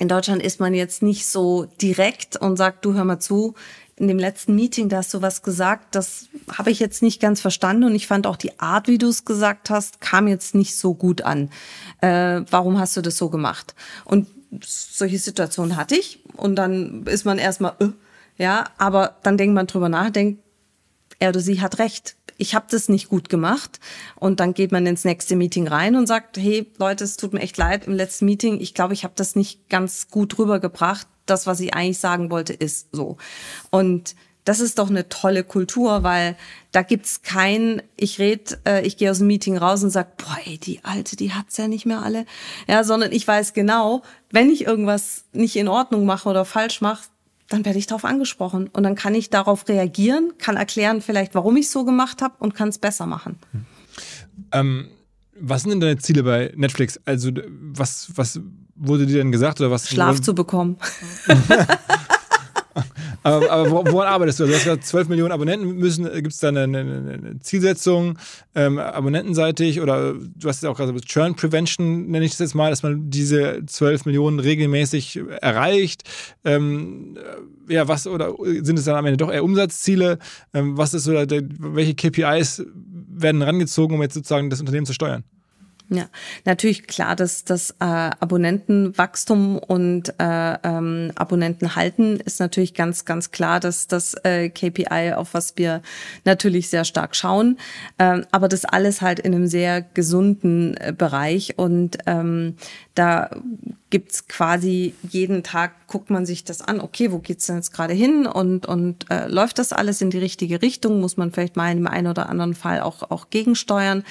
[0.00, 3.54] in Deutschland ist man jetzt nicht so direkt und sagt, du hör mal zu,
[4.00, 7.42] in dem letzten Meeting, da hast du was gesagt, das habe ich jetzt nicht ganz
[7.42, 10.74] verstanden und ich fand auch die Art, wie du es gesagt hast, kam jetzt nicht
[10.74, 11.50] so gut an.
[12.00, 13.74] Äh, warum hast du das so gemacht?
[14.06, 14.26] Und
[14.64, 17.88] solche Situationen hatte ich und dann ist man erstmal, äh,
[18.38, 20.42] ja, aber dann denkt man drüber nach, denkt,
[21.18, 22.16] er oder sie hat recht.
[22.38, 23.80] Ich habe das nicht gut gemacht
[24.16, 27.40] und dann geht man ins nächste Meeting rein und sagt, hey Leute, es tut mir
[27.40, 31.46] echt leid im letzten Meeting, ich glaube, ich habe das nicht ganz gut rübergebracht das,
[31.46, 33.16] was ich eigentlich sagen wollte, ist so.
[33.70, 34.14] Und
[34.44, 36.36] das ist doch eine tolle Kultur, weil
[36.72, 40.38] da gibt's kein, ich red, äh, ich gehe aus dem Meeting raus und sag, boah,
[40.44, 42.26] ey, die Alte, die hat's ja nicht mehr alle.
[42.66, 47.04] Ja, sondern ich weiß genau, wenn ich irgendwas nicht in Ordnung mache oder falsch mache,
[47.48, 51.56] dann werde ich darauf angesprochen und dann kann ich darauf reagieren, kann erklären vielleicht, warum
[51.56, 53.38] ich so gemacht habe und kann es besser machen.
[54.52, 54.88] Ähm,
[55.40, 57.00] was sind denn deine Ziele bei Netflix?
[57.04, 57.30] Also
[57.72, 58.40] was, was
[58.76, 59.88] wurde dir denn gesagt oder was?
[59.88, 60.76] Schlaf zu bekommen.
[63.22, 64.46] aber, aber woran arbeitest du?
[64.46, 68.18] Du hast gesagt, 12 Millionen Abonnenten müssen, gibt es da eine, eine, Zielsetzung,
[68.54, 72.70] ähm, abonnentenseitig oder du hast ja auch gerade Churn Prevention, nenne ich das jetzt mal,
[72.70, 76.04] dass man diese 12 Millionen regelmäßig erreicht.
[76.44, 77.18] Ähm,
[77.68, 80.18] ja, was oder sind es dann am Ende doch eher Umsatzziele?
[80.52, 82.64] Ähm, was ist so, welche KPIs
[83.22, 85.24] werden rangezogen, um jetzt sozusagen das Unternehmen zu steuern?
[85.92, 86.08] Ja,
[86.44, 93.32] natürlich klar, dass das äh, Abonnentenwachstum und äh, ähm, Abonnenten halten ist natürlich ganz, ganz
[93.32, 95.82] klar, dass das äh, KPI, auf was wir
[96.24, 97.58] natürlich sehr stark schauen.
[97.98, 102.54] Ähm, aber das alles halt in einem sehr gesunden äh, Bereich und ähm,
[102.94, 103.30] da
[103.90, 107.92] gibt's quasi jeden Tag, guckt man sich das an, okay, wo geht's denn jetzt gerade
[107.92, 111.00] hin und, und äh, läuft das alles in die richtige Richtung?
[111.00, 114.04] Muss man vielleicht mal in dem einen oder anderen Fall auch, auch gegensteuern.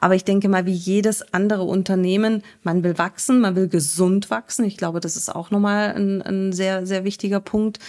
[0.00, 4.64] Aber ich denke mal, wie jedes andere Unternehmen, man will wachsen, man will gesund wachsen.
[4.64, 7.80] Ich glaube, das ist auch nochmal ein, ein sehr, sehr wichtiger Punkt.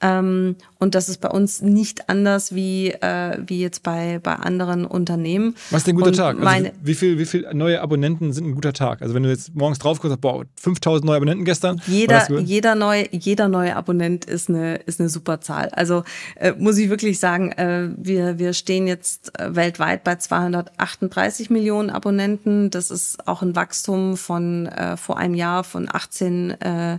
[0.00, 4.84] Ähm, Und das ist bei uns nicht anders wie, äh, wie jetzt bei, bei anderen
[4.84, 5.56] Unternehmen.
[5.70, 6.46] Was ist denn ein guter Und Tag?
[6.46, 9.00] Also wie viel, wie viel neue Abonnenten sind ein guter Tag?
[9.00, 11.80] Also wenn du jetzt morgens drauf guckst, boah, 5000 neue Abonnenten gestern.
[11.86, 15.70] Jeder, jeder, neue, jeder neue Abonnent ist eine, ist eine super Zahl.
[15.70, 16.04] Also
[16.36, 21.88] äh, muss ich wirklich sagen, äh, wir, wir stehen jetzt äh, weltweit bei 238 Millionen
[21.88, 22.68] Abonnenten.
[22.68, 26.98] Das ist auch ein Wachstum von äh, vor einem Jahr von 18, äh,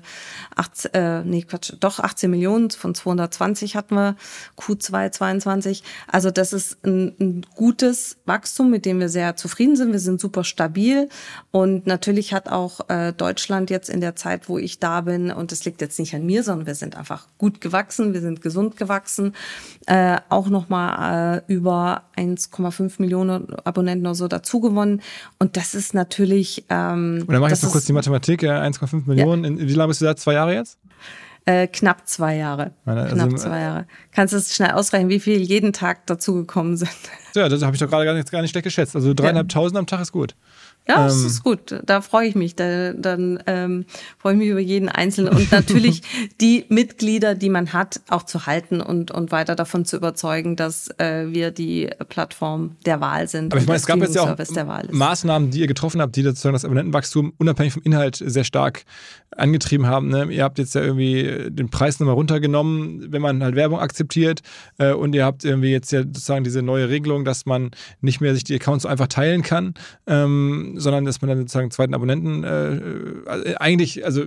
[0.56, 4.16] 18 äh, nee, Quatsch, doch 18 Millionen, von 220 hatten wir
[4.58, 5.84] Q2 22.
[6.08, 9.92] Also das ist ein, ein gutes Wachstum, mit dem wir sehr zufrieden sind.
[9.92, 11.10] Wir sind super stabil
[11.52, 15.52] und natürlich hat auch äh, Deutschland jetzt in der Zeit, wo ich da bin, und
[15.52, 18.78] das liegt jetzt nicht an mir, sondern wir sind einfach gut gewachsen, wir sind gesund
[18.78, 19.36] gewachsen,
[19.88, 25.02] äh, auch nochmal äh, über 1,5 Millionen Abonnenten oder so dazu gewonnen.
[25.40, 26.66] Und das ist natürlich.
[26.70, 29.44] Ähm, Und dann mach ich jetzt noch kurz die Mathematik, ja, 1,5 Millionen.
[29.44, 30.16] In, wie lange bist du da?
[30.16, 30.78] Zwei Jahre jetzt?
[31.46, 32.72] Äh, knapp zwei Jahre.
[32.86, 33.88] Meine, also, knapp äh, zwei Jahre.
[34.12, 36.90] Kannst du es schnell ausrechnen, wie viel jeden Tag dazugekommen sind?
[37.36, 38.96] Ja, das habe ich doch gerade gar nicht, gar nicht schlecht geschätzt.
[38.96, 40.36] Also dreieinhalbtausend am Tag ist gut.
[40.88, 41.26] Ja, das Ähm.
[41.28, 41.82] ist gut.
[41.86, 42.56] Da freue ich mich.
[42.56, 43.86] Da, dann ähm,
[44.20, 46.04] freue ich mich über jeden Einzelnen und natürlich
[46.42, 50.90] die Mitglieder, die man hat, auch zu halten und, und weiter davon zu überzeugen, dass
[51.00, 53.52] äh, wir die Plattform der Wahl sind.
[53.52, 54.38] Aber ich meine, es gab jetzt ja auch.
[54.92, 58.84] Maßnahmen, die ihr getroffen habt, die sozusagen das Abonnentenwachstum unabhängig vom Inhalt sehr stark
[59.36, 60.10] angetrieben haben.
[60.10, 60.28] Ne?
[60.32, 64.42] Ihr habt jetzt ja irgendwie den Preis nochmal runtergenommen, wenn man halt Werbung akzeptiert.
[64.78, 67.72] Äh, und ihr habt irgendwie jetzt ja sozusagen diese neue Regelung, dass man
[68.02, 69.74] nicht mehr sich die Accounts so einfach teilen kann,
[70.08, 74.26] ähm, sondern dass man dann sozusagen einen zweiten Abonnenten äh, also eigentlich, also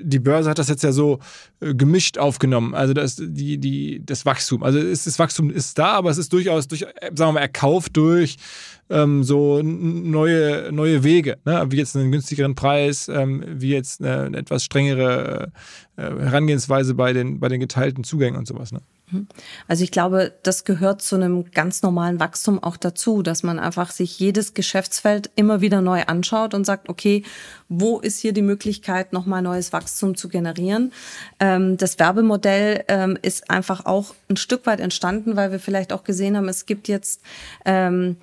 [0.00, 1.18] die Börse hat das jetzt ja so
[1.60, 2.74] äh, gemischt aufgenommen.
[2.74, 4.62] Also das, die, die, das Wachstum.
[4.62, 7.40] Also ist, das Wachstum ist da, aber es ist durchaus durch, äh, sagen wir mal,
[7.40, 8.36] erkauft durch
[8.90, 11.64] ähm, so neue, neue Wege, ne?
[11.70, 15.52] wie jetzt einen günstigeren Preis, ähm, wie jetzt eine, eine etwas strengere
[15.96, 18.72] äh, Herangehensweise bei den, bei den geteilten Zugängen und sowas.
[18.72, 18.80] Ne?
[19.68, 23.90] Also ich glaube, das gehört zu einem ganz normalen Wachstum auch dazu, dass man einfach
[23.90, 27.22] sich jedes Geschäftsfeld immer wieder neu anschaut und sagt, okay,
[27.68, 30.92] wo ist hier die Möglichkeit, nochmal neues Wachstum zu generieren?
[31.38, 36.04] Ähm, das Werbemodell ähm, ist einfach auch ein Stück weit entstanden, weil wir vielleicht auch
[36.04, 37.20] gesehen haben, es gibt jetzt
[37.64, 38.16] ähm,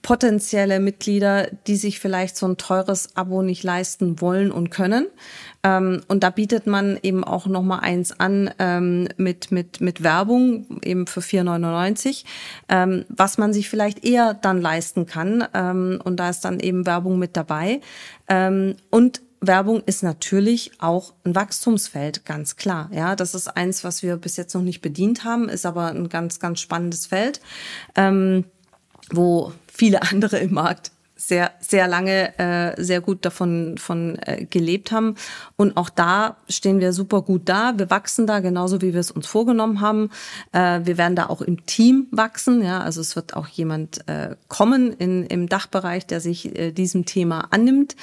[0.00, 5.06] potenzielle Mitglieder, die sich vielleicht so ein teures Abo nicht leisten wollen und können.
[5.62, 10.02] Ähm, und da bietet man eben auch noch mal eins an ähm, mit, mit, mit
[10.02, 12.24] Werbung, eben für 4,99,
[12.68, 15.46] ähm, was man sich vielleicht eher dann leisten kann.
[15.52, 17.80] Ähm, und da ist dann eben Werbung mit dabei.
[18.28, 22.88] Ähm, und Werbung ist natürlich auch ein Wachstumsfeld, ganz klar.
[22.90, 26.08] Ja, das ist eins, was wir bis jetzt noch nicht bedient haben, ist aber ein
[26.08, 27.40] ganz, ganz spannendes Feld.
[27.94, 28.44] Ähm,
[29.10, 34.90] wo viele andere im Markt sehr, sehr lange äh, sehr gut davon von, äh, gelebt
[34.90, 35.14] haben.
[35.56, 37.74] Und auch da stehen wir super gut da.
[37.76, 40.10] Wir wachsen da genauso, wie wir es uns vorgenommen haben.
[40.52, 42.62] Äh, wir werden da auch im Team wachsen.
[42.62, 47.06] Ja, also es wird auch jemand äh, kommen in, im Dachbereich, der sich äh, diesem
[47.06, 47.94] Thema annimmt.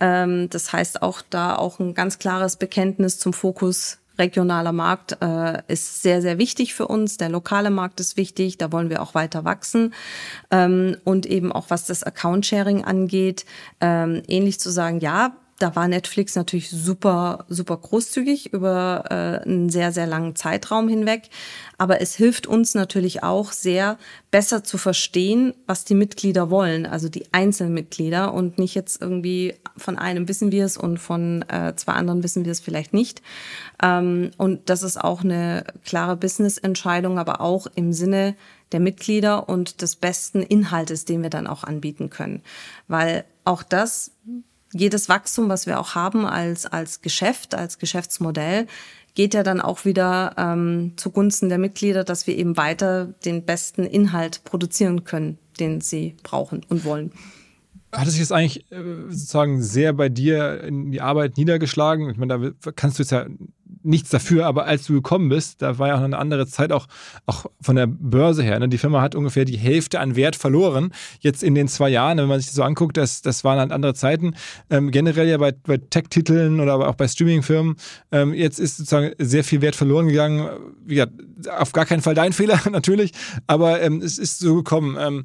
[0.00, 5.62] Ähm, das heißt auch da auch ein ganz klares Bekenntnis zum Fokus regionaler Markt äh,
[5.68, 7.16] ist sehr, sehr wichtig für uns.
[7.16, 9.94] Der lokale Markt ist wichtig, da wollen wir auch weiter wachsen.
[10.50, 13.44] Ähm, und eben auch was das Account-Sharing angeht,
[13.80, 19.70] ähm, ähnlich zu sagen, ja, da war Netflix natürlich super, super großzügig über äh, einen
[19.70, 21.30] sehr, sehr langen Zeitraum hinweg.
[21.78, 23.98] Aber es hilft uns natürlich auch sehr,
[24.30, 29.54] besser zu verstehen, was die Mitglieder wollen, also die einzelnen Mitglieder und nicht jetzt irgendwie
[29.76, 33.22] von einem wissen wir es und von äh, zwei anderen wissen wir es vielleicht nicht.
[33.80, 38.34] Ähm, und das ist auch eine klare Business-Entscheidung, aber auch im Sinne
[38.72, 42.42] der Mitglieder und des besten Inhaltes, den wir dann auch anbieten können.
[42.88, 44.10] Weil auch das
[44.74, 48.66] jedes Wachstum, was wir auch haben als, als Geschäft, als Geschäftsmodell,
[49.14, 53.84] geht ja dann auch wieder ähm, zugunsten der Mitglieder, dass wir eben weiter den besten
[53.84, 57.12] Inhalt produzieren können, den sie brauchen und wollen.
[57.92, 62.10] Hat es sich jetzt eigentlich äh, sozusagen sehr bei dir in die Arbeit niedergeschlagen?
[62.10, 63.26] Ich meine, da kannst du jetzt ja
[63.84, 66.86] nichts dafür, aber als du gekommen bist, da war ja auch eine andere Zeit, auch,
[67.26, 68.58] auch von der Börse her.
[68.58, 68.68] Ne?
[68.68, 72.18] Die Firma hat ungefähr die Hälfte an Wert verloren, jetzt in den zwei Jahren.
[72.18, 74.34] Wenn man sich das so anguckt, das, das waren halt andere Zeiten.
[74.70, 77.76] Ähm, generell ja bei, bei Tech-Titeln oder aber auch bei Streaming-Firmen.
[78.10, 80.48] Ähm, jetzt ist sozusagen sehr viel Wert verloren gegangen.
[80.84, 81.12] Wie gesagt,
[81.50, 83.12] auf gar keinen Fall dein Fehler, natürlich,
[83.46, 84.96] aber ähm, es ist so gekommen.
[84.98, 85.24] Ähm,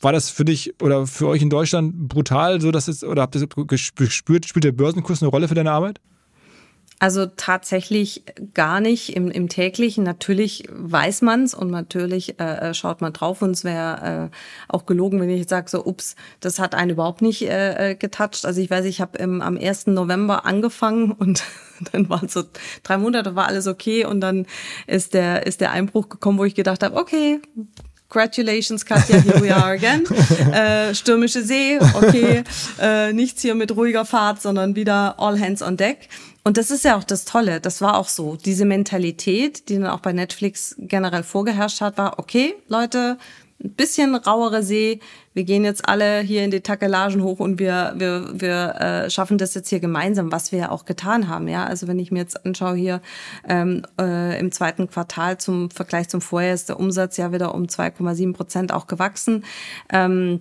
[0.00, 3.34] war das für dich oder für euch in Deutschland brutal, so dass es, oder habt
[3.36, 6.00] ihr das gespürt, spielt der Börsenkurs eine Rolle für deine Arbeit?
[7.00, 8.24] Also tatsächlich
[8.54, 10.02] gar nicht im, im täglichen.
[10.02, 14.36] Natürlich weiß man's und natürlich äh, äh schaut man drauf und es wäre äh,
[14.68, 17.94] auch gelogen, wenn ich jetzt sage, so, ups, das hat einen überhaupt nicht äh, äh
[17.94, 18.44] getoucht.
[18.44, 19.86] Also ich weiß, ich habe am 1.
[19.88, 21.44] November angefangen und
[21.92, 22.42] dann waren so
[22.82, 24.46] drei Monate, war alles okay und dann
[24.88, 27.40] ist der, ist der Einbruch gekommen, wo ich gedacht habe, okay,
[28.08, 30.02] Congratulations, Katja, here we are again.
[30.52, 32.42] äh, stürmische See, okay,
[32.80, 36.08] äh, nichts hier mit ruhiger Fahrt, sondern wieder all hands on deck.
[36.48, 37.60] Und das ist ja auch das Tolle.
[37.60, 38.36] Das war auch so.
[38.36, 43.18] Diese Mentalität, die dann auch bei Netflix generell vorgeherrscht hat, war, okay, Leute,
[43.62, 45.00] ein bisschen rauere See.
[45.34, 49.36] Wir gehen jetzt alle hier in die Takelagen hoch und wir, wir, wir äh, schaffen
[49.36, 51.48] das jetzt hier gemeinsam, was wir ja auch getan haben.
[51.48, 53.02] Ja, also wenn ich mir jetzt anschaue hier
[53.46, 57.64] ähm, äh, im zweiten Quartal zum Vergleich zum Vorjahr ist der Umsatz ja wieder um
[57.64, 59.44] 2,7 Prozent auch gewachsen.
[59.92, 60.40] Ähm,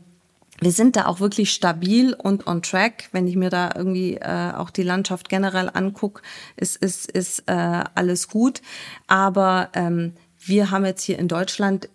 [0.60, 3.10] wir sind da auch wirklich stabil und on track.
[3.12, 6.22] Wenn ich mir da irgendwie äh, auch die Landschaft generell angucke,
[6.56, 8.62] ist, ist, ist äh, alles gut.
[9.08, 11.90] Aber ähm, wir haben jetzt hier in Deutschland,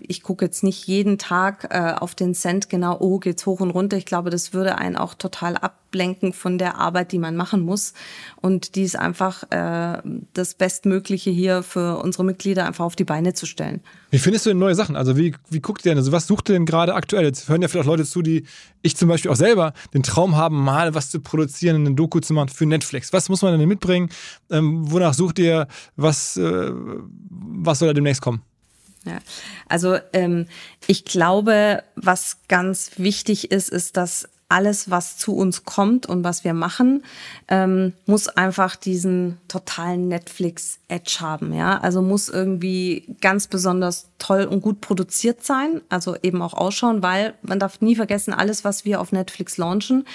[0.00, 3.70] ich gucke jetzt nicht jeden Tag äh, auf den Cent genau, oh, geht's hoch und
[3.70, 3.96] runter.
[3.96, 7.92] Ich glaube, das würde einen auch total ablenken von der Arbeit, die man machen muss.
[8.40, 10.02] Und die ist einfach äh,
[10.34, 13.80] das Bestmögliche hier für unsere Mitglieder einfach auf die Beine zu stellen.
[14.10, 14.96] Wie findest du denn neue Sachen?
[14.96, 15.98] Also wie, wie guckt ihr denn?
[15.98, 17.24] Also was sucht ihr denn gerade aktuell?
[17.24, 18.44] Jetzt hören ja vielleicht Leute zu, die
[18.82, 22.32] ich zum Beispiel auch selber den Traum haben, mal was zu produzieren, eine Doku zu
[22.32, 23.12] machen für Netflix.
[23.12, 24.10] Was muss man denn mitbringen?
[24.50, 25.68] Ähm, wonach sucht ihr?
[25.94, 28.42] Was, äh, was soll da demnächst kommen?
[29.06, 29.18] Ja,
[29.68, 30.46] also ähm,
[30.86, 36.44] ich glaube, was ganz wichtig ist, ist, dass alles, was zu uns kommt und was
[36.44, 37.02] wir machen,
[37.48, 41.52] ähm, muss einfach diesen totalen Netflix-Edge haben.
[41.52, 47.02] Ja, also muss irgendwie ganz besonders toll und gut produziert sein, also eben auch ausschauen,
[47.02, 50.06] weil man darf nie vergessen, alles, was wir auf Netflix launchen,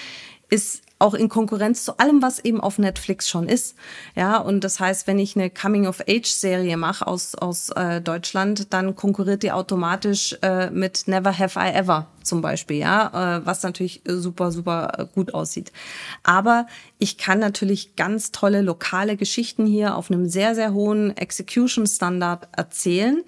[0.50, 3.76] ist auch in Konkurrenz zu allem, was eben auf Netflix schon ist.
[4.16, 9.44] Ja, und das heißt, wenn ich eine Coming-of-Age-Serie mache aus, aus äh, Deutschland, dann konkurriert
[9.44, 14.52] die automatisch äh, mit Never Have I Ever zum Beispiel, ja, äh, was natürlich super,
[14.52, 15.72] super gut aussieht.
[16.24, 16.68] Aber
[17.00, 23.24] ich kann natürlich ganz tolle lokale Geschichten hier auf einem sehr, sehr hohen Execution-Standard erzählen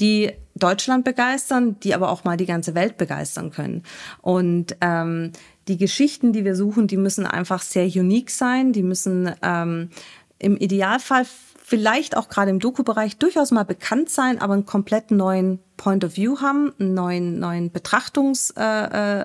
[0.00, 3.84] die Deutschland begeistern, die aber auch mal die ganze Welt begeistern können.
[4.20, 5.32] Und ähm,
[5.68, 8.72] die Geschichten, die wir suchen, die müssen einfach sehr unique sein.
[8.72, 9.90] Die müssen ähm,
[10.38, 11.24] im Idealfall
[11.72, 16.18] vielleicht auch gerade im Doku-Bereich durchaus mal bekannt sein, aber einen komplett neuen Point of
[16.18, 19.24] View haben, einen neuen, neuen Betrachtungs, äh, äh,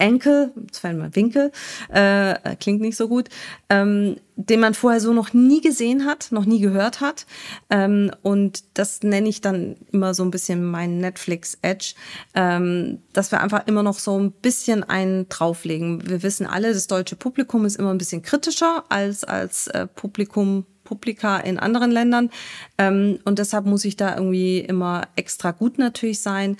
[0.00, 1.52] jetzt fallen mal Winkel,
[1.90, 3.28] äh, klingt nicht so gut,
[3.68, 7.26] ähm, den man vorher so noch nie gesehen hat, noch nie gehört hat.
[7.68, 11.96] Ähm, und das nenne ich dann immer so ein bisschen mein Netflix Edge,
[12.34, 16.08] ähm, dass wir einfach immer noch so ein bisschen einen drauflegen.
[16.08, 20.64] Wir wissen alle, das deutsche Publikum ist immer ein bisschen kritischer als als äh, Publikum
[20.88, 22.30] Publika in anderen Ländern.
[22.78, 26.56] Ähm, und deshalb muss ich da irgendwie immer extra gut natürlich sein.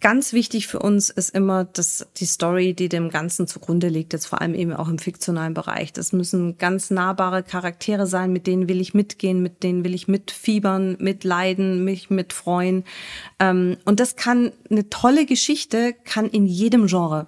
[0.00, 4.26] Ganz wichtig für uns ist immer dass die Story, die dem Ganzen zugrunde liegt, jetzt
[4.26, 5.92] vor allem eben auch im fiktionalen Bereich.
[5.92, 10.06] Das müssen ganz nahbare Charaktere sein, mit denen will ich mitgehen, mit denen will ich
[10.06, 12.84] mitfiebern, mitleiden, mich mitfreuen.
[13.40, 17.26] Ähm, und das kann eine tolle Geschichte, kann in jedem Genre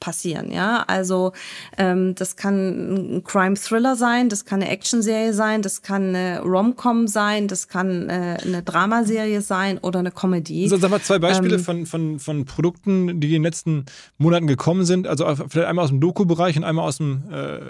[0.00, 0.50] passieren.
[0.50, 1.32] Ja, also
[1.78, 7.08] ähm, das kann ein Crime-Thriller sein, das kann eine Action-Serie sein, das kann eine Rom-Com
[7.08, 10.68] sein, das kann äh, eine Dramaserie sein oder eine Comedy.
[10.68, 13.86] So, sag mal zwei Beispiele ähm, von, von, von Produkten, die in den letzten
[14.18, 15.06] Monaten gekommen sind.
[15.06, 17.60] Also vielleicht einmal aus dem Doku-Bereich und einmal aus dem äh,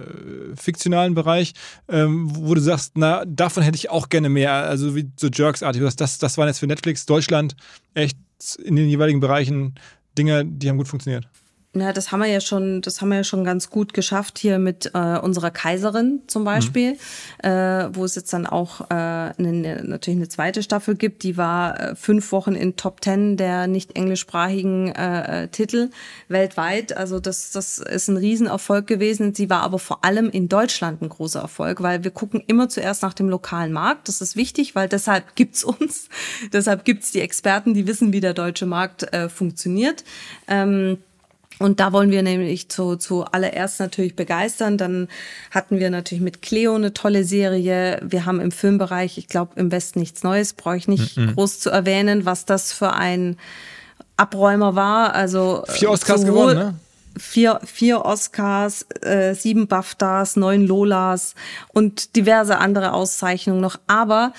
[0.56, 1.54] fiktionalen Bereich,
[1.88, 4.52] ähm, wo du sagst, na, davon hätte ich auch gerne mehr.
[4.52, 5.82] Also wie so Jerks-artig.
[5.96, 7.56] Das, das waren jetzt für Netflix Deutschland
[7.94, 8.18] echt
[8.62, 9.74] in den jeweiligen Bereichen
[10.16, 11.28] Dinge, die haben gut funktioniert.
[11.78, 14.58] Ja, das haben wir ja schon, das haben wir ja schon ganz gut geschafft hier
[14.58, 17.48] mit äh, unserer Kaiserin zum Beispiel, mhm.
[17.48, 21.22] äh, wo es jetzt dann auch äh, eine, natürlich eine zweite Staffel gibt.
[21.22, 25.90] Die war äh, fünf Wochen in Top Ten der nicht englischsprachigen äh, äh, Titel
[26.28, 26.96] weltweit.
[26.96, 29.34] Also das, das ist ein Riesenerfolg gewesen.
[29.34, 33.02] Sie war aber vor allem in Deutschland ein großer Erfolg, weil wir gucken immer zuerst
[33.02, 34.08] nach dem lokalen Markt.
[34.08, 36.08] Das ist wichtig, weil deshalb gibt's uns.
[36.52, 40.04] deshalb gibt's die Experten, die wissen, wie der deutsche Markt äh, funktioniert.
[40.48, 40.98] Ähm,
[41.58, 44.76] und da wollen wir nämlich zu, zu allererst natürlich begeistern.
[44.76, 45.08] Dann
[45.50, 48.00] hatten wir natürlich mit Cleo eine tolle Serie.
[48.02, 51.34] Wir haben im Filmbereich, ich glaube, im Westen nichts Neues, brauche ich nicht mhm.
[51.34, 53.38] groß zu erwähnen, was das für ein
[54.18, 55.14] Abräumer war.
[55.14, 56.74] Also vier Oscars gewonnen, ne?
[57.18, 61.34] Vier, vier Oscars, äh, sieben BAFTAs, neun Lolas
[61.72, 63.78] und diverse andere Auszeichnungen noch.
[63.86, 64.34] Aber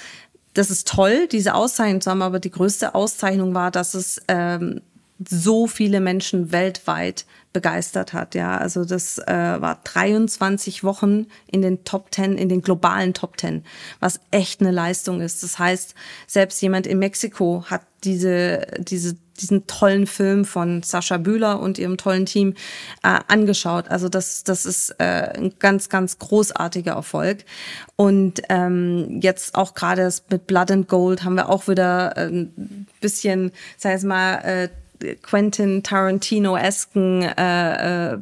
[0.53, 4.82] das ist toll, diese Auszeichnung zu haben, aber die größte Auszeichnung war, dass es ähm,
[5.26, 8.36] so viele Menschen weltweit begeistert hat.
[8.36, 13.39] Ja, also das äh, war 23 Wochen in den Top 10, in den globalen Top
[13.39, 13.63] 10,
[13.99, 15.41] was echt eine Leistung ist.
[15.41, 15.95] Das heißt,
[16.28, 21.97] selbst jemand in Mexiko hat diese, diese, diesen tollen Film von Sascha Bühler und ihrem
[21.97, 22.53] tollen Team
[23.01, 23.89] äh, angeschaut.
[23.89, 27.43] Also das, das ist äh, ein ganz, ganz großartiger Erfolg.
[27.95, 33.51] Und ähm, jetzt auch gerade mit Blood and Gold haben wir auch wieder ein bisschen,
[33.78, 34.70] sag ich mal, äh,
[35.22, 38.18] Quentin Tarantino-esken äh, äh,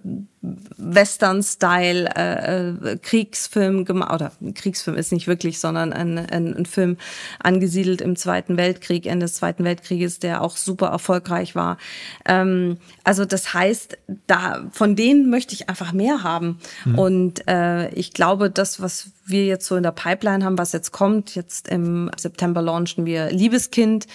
[0.78, 6.98] Western-Style äh, äh, Kriegsfilm gemacht, oder Kriegsfilm ist nicht wirklich, sondern ein, ein, ein Film
[7.40, 11.78] angesiedelt im Zweiten Weltkrieg, Ende des Zweiten Weltkrieges, der auch super erfolgreich war.
[12.26, 16.60] Ähm, also das heißt, da von denen möchte ich einfach mehr haben.
[16.86, 17.00] Mhm.
[17.00, 20.92] Und äh, ich glaube, das, was wir jetzt so in der Pipeline haben, was jetzt
[20.92, 24.06] kommt, jetzt im September launchen wir Liebeskind,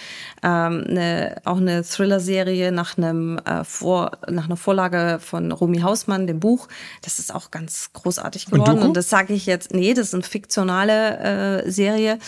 [0.41, 6.20] ähm, eine, auch eine Thriller-Serie nach einem äh, Vor, nach einer Vorlage von Romy Hausmann
[6.21, 6.67] Roman, dem Buch.
[7.01, 8.79] Das ist auch ganz großartig geworden.
[8.79, 12.19] Und, und das sage ich jetzt, nee, das ist eine fiktionale äh, Serie.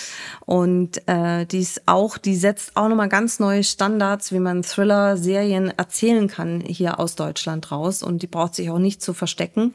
[0.45, 5.73] Und äh, die ist auch, die setzt auch nochmal ganz neue Standards, wie man Thriller-Serien
[5.77, 8.03] erzählen kann hier aus Deutschland raus.
[8.03, 9.73] Und die braucht sich auch nicht zu verstecken.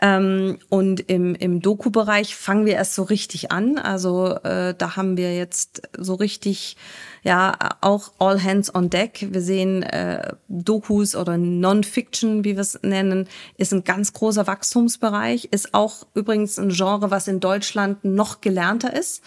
[0.00, 3.78] Ähm, und im, im Doku-Bereich fangen wir erst so richtig an.
[3.78, 6.76] Also äh, da haben wir jetzt so richtig
[7.22, 9.28] ja auch All Hands on Deck.
[9.30, 15.46] Wir sehen äh, Dokus oder Non-Fiction, wie wir es nennen, ist ein ganz großer Wachstumsbereich,
[15.50, 19.22] ist auch übrigens ein Genre, was in Deutschland noch gelernter ist,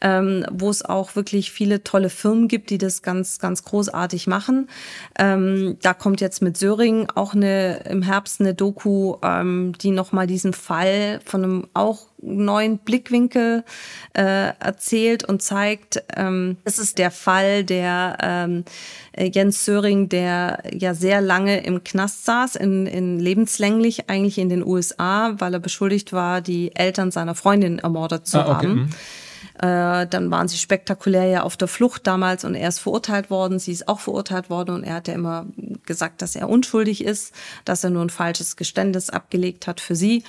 [0.00, 4.68] ähm, wo es auch wirklich viele tolle Firmen gibt, die das ganz, ganz großartig machen.
[5.18, 10.26] Ähm, da kommt jetzt mit Söring auch eine im Herbst eine Doku, ähm, die nochmal
[10.26, 13.64] diesen Fall von einem auch neuen Blickwinkel
[14.14, 16.02] äh, erzählt und zeigt.
[16.14, 18.64] Ähm, es ist der Fall der ähm,
[19.12, 24.48] äh, Jens Söring, der ja sehr lange im Knast saß, in, in lebenslänglich eigentlich in
[24.48, 28.66] den USA, weil er beschuldigt war, die Eltern seiner Freundin ermordet zu ah, okay.
[28.66, 28.74] haben.
[28.74, 28.90] Mhm.
[29.58, 33.58] Äh, dann waren sie spektakulär ja auf der Flucht damals und er ist verurteilt worden,
[33.58, 35.46] sie ist auch verurteilt worden und er hat ja immer
[35.86, 37.34] gesagt, dass er unschuldig ist,
[37.64, 40.24] dass er nur ein falsches Geständnis abgelegt hat für sie.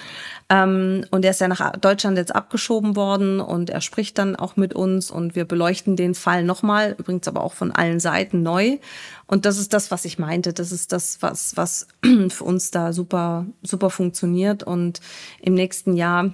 [0.50, 4.56] Ähm, und er ist ja nach Deutschland jetzt abgeschoben worden und er spricht dann auch
[4.56, 8.78] mit uns und wir beleuchten den Fall nochmal, übrigens aber auch von allen Seiten neu.
[9.26, 10.54] Und das ist das, was ich meinte.
[10.54, 11.88] Das ist das, was, was
[12.30, 14.64] für uns da super, super funktioniert.
[14.64, 15.02] Und
[15.42, 16.34] im nächsten Jahr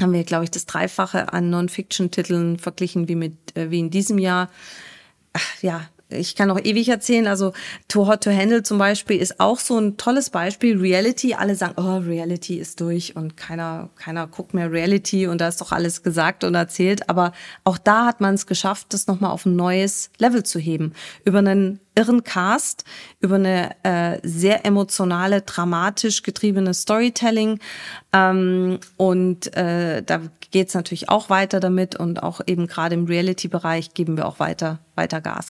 [0.00, 4.18] haben wir, glaube ich, das Dreifache an Non-Fiction-Titeln verglichen wie mit äh, wie in diesem
[4.18, 4.50] Jahr.
[5.32, 7.26] Ach, ja, ich kann noch ewig erzählen.
[7.26, 7.52] Also
[7.86, 10.78] Too Hot to Handle zum Beispiel ist auch so ein tolles Beispiel.
[10.78, 15.48] Reality, alle sagen, oh, Reality ist durch und keiner, keiner guckt mehr Reality und da
[15.48, 17.08] ist doch alles gesagt und erzählt.
[17.08, 17.32] Aber
[17.64, 20.94] auch da hat man es geschafft, das nochmal auf ein neues Level zu heben.
[21.24, 22.84] Über einen irren Cast,
[23.20, 27.58] über eine äh, sehr emotionale, dramatisch getriebene Storytelling.
[28.12, 30.20] Ähm, und äh, da
[30.52, 34.38] geht es natürlich auch weiter damit und auch eben gerade im Reality-Bereich geben wir auch
[34.38, 35.47] weiter, weiter Gas.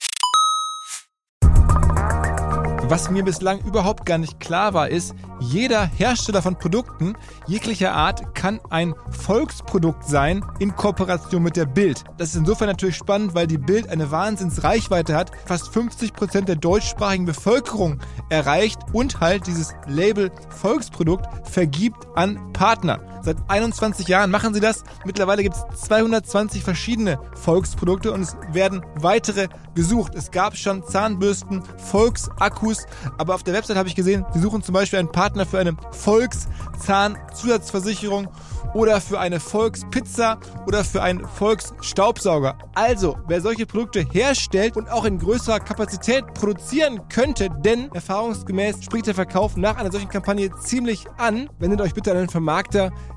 [2.93, 7.14] Was mir bislang überhaupt gar nicht klar war, ist, jeder Hersteller von Produkten
[7.47, 12.05] jeglicher Art kann ein Volksprodukt sein in Kooperation mit der Bild.
[12.18, 16.57] Das ist insofern natürlich spannend, weil die Bild eine Wahnsinnsreichweite hat, fast 50 Prozent der
[16.57, 23.11] deutschsprachigen Bevölkerung erreicht und halt dieses Label Volksprodukt vergibt an Partner.
[23.22, 24.84] Seit 21 Jahren machen sie das.
[25.04, 30.14] Mittlerweile gibt es 220 verschiedene Volksprodukte und es werden weitere gesucht.
[30.14, 32.86] Es gab schon Zahnbürsten, Volksakkus,
[33.18, 35.76] aber auf der Website habe ich gesehen, sie suchen zum Beispiel einen Partner für eine
[35.92, 38.28] Volkszahnzusatzversicherung
[38.74, 42.58] oder für eine Volkspizza oder für einen Volksstaubsauger.
[42.74, 49.06] Also, wer solche Produkte herstellt und auch in größerer Kapazität produzieren könnte, denn erfahrungsgemäß spricht
[49.06, 52.90] der Verkauf nach einer solchen Kampagne ziemlich an, wendet euch bitte an einen Vermarkter,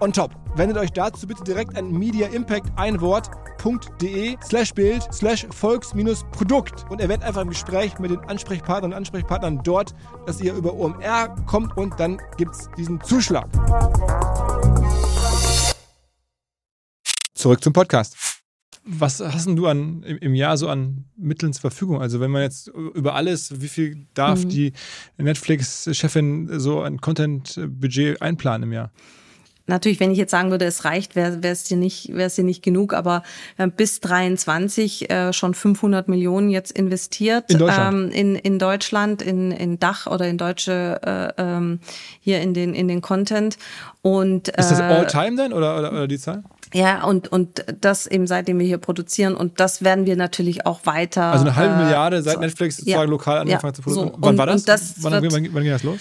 [0.00, 0.30] on top.
[0.54, 3.30] Wendet euch dazu bitte direkt an Media Impact ein Wort
[3.66, 9.60] www.ftf.de slash Bild slash Volks-Produkt und erwähnt einfach im Gespräch mit den Ansprechpartnern und Ansprechpartnern
[9.64, 9.94] dort,
[10.26, 13.48] dass ihr über OMR kommt und dann gibt es diesen Zuschlag.
[17.34, 18.16] Zurück zum Podcast.
[18.88, 22.00] Was hast denn du an, im Jahr so an Mitteln zur Verfügung?
[22.00, 24.48] Also wenn man jetzt über alles, wie viel darf mhm.
[24.48, 24.72] die
[25.16, 28.92] Netflix-Chefin so ein Content-Budget einplanen im Jahr?
[29.66, 32.44] Natürlich, wenn ich jetzt sagen würde, es reicht, wäre es dir nicht, wäre es dir
[32.44, 33.22] nicht genug, aber
[33.58, 37.94] haben bis 23 äh, schon 500 Millionen jetzt investiert In Deutschland?
[37.94, 41.00] Ähm, in, in Deutschland, in, in Dach oder in deutsche
[41.38, 41.80] äh, ähm,
[42.20, 43.58] hier in den in den Content
[44.02, 46.42] und Ist das äh, All-Time denn oder, oder, oder die Zahl?
[46.74, 50.80] ja und und das eben seitdem wir hier produzieren und das werden wir natürlich auch
[50.84, 51.24] weiter.
[51.24, 54.08] Also eine halbe äh, Milliarde seit Netflix ja, sozusagen lokal angefangen ja, zu produzieren.
[54.08, 54.18] so.
[54.18, 54.64] Wann Und- war das?
[54.64, 56.00] Das wann, wann, wann ging das los?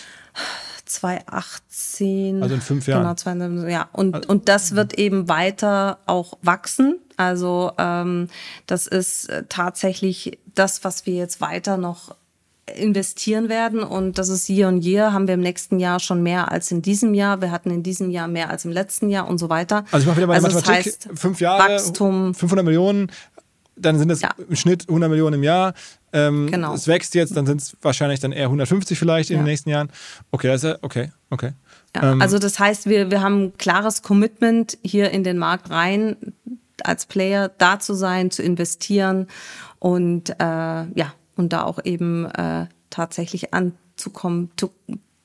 [0.86, 2.42] 2018.
[2.42, 3.04] Also in fünf Jahren.
[3.04, 3.90] Genau, 20, ja.
[3.92, 7.00] Und, und das wird eben weiter auch wachsen.
[7.18, 8.30] Also ähm,
[8.68, 12.16] das ist äh, tatsächlich das, was wir jetzt weiter noch
[12.74, 16.52] investieren werden und das ist year on year, haben wir im nächsten Jahr schon mehr
[16.52, 17.40] als in diesem Jahr.
[17.42, 19.86] Wir hatten in diesem Jahr mehr als im letzten Jahr und so weiter.
[19.92, 20.86] Also ich mache wieder meine das Mathematik.
[20.86, 22.34] heißt, fünf Jahre, Wachstum.
[22.34, 23.12] 500 Millionen,
[23.76, 24.32] dann sind es Ja.
[24.50, 25.74] im Schnitt 100 Millionen im Jahr.
[26.14, 26.74] Ähm, Genau.
[26.74, 29.42] Es wächst jetzt, dann sind es wahrscheinlich dann eher 150 vielleicht in Ja.
[29.42, 29.90] den nächsten Jahren.
[30.32, 31.52] Okay, das ist ja, okay, okay.
[31.96, 35.70] Ja, Ähm, also das heißt, wir, wir haben ein klares Commitment hier in den Markt
[35.70, 36.16] rein,
[36.84, 39.28] als Player da zu sein, zu investieren
[39.80, 44.72] und äh, ja, und da auch eben äh, tatsächlich anzukommen, zu,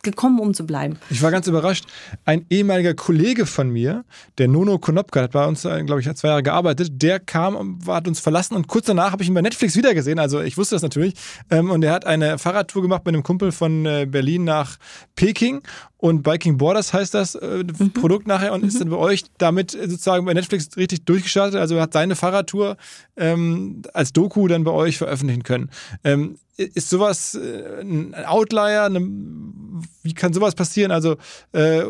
[0.02, 0.98] gekommen, um zu bleiben.
[1.10, 1.86] Ich war ganz überrascht.
[2.24, 4.04] Ein ehemaliger Kollege von mir,
[4.38, 7.86] der Nono Konopka, hat bei uns, äh, glaube ich, zwei Jahre gearbeitet, der kam, und
[7.86, 10.18] hat uns verlassen und kurz danach habe ich ihn bei Netflix wiedergesehen.
[10.18, 11.14] Also ich wusste das natürlich.
[11.50, 14.76] Ähm, und er hat eine Fahrradtour gemacht mit einem Kumpel von äh, Berlin nach
[15.16, 15.62] Peking.
[15.96, 20.24] Und Biking Borders heißt das äh, Produkt nachher und ist dann bei euch damit sozusagen
[20.24, 21.60] bei Netflix richtig durchgestartet.
[21.60, 22.78] Also hat seine Fahrradtour
[23.16, 25.70] ähm, als Doku dann bei euch veröffentlichen können.
[26.02, 28.84] Ähm, ist sowas äh, ein Outlier?
[28.84, 29.00] Eine,
[30.02, 30.92] wie kann sowas passieren?
[30.92, 31.16] Also
[31.52, 31.82] äh,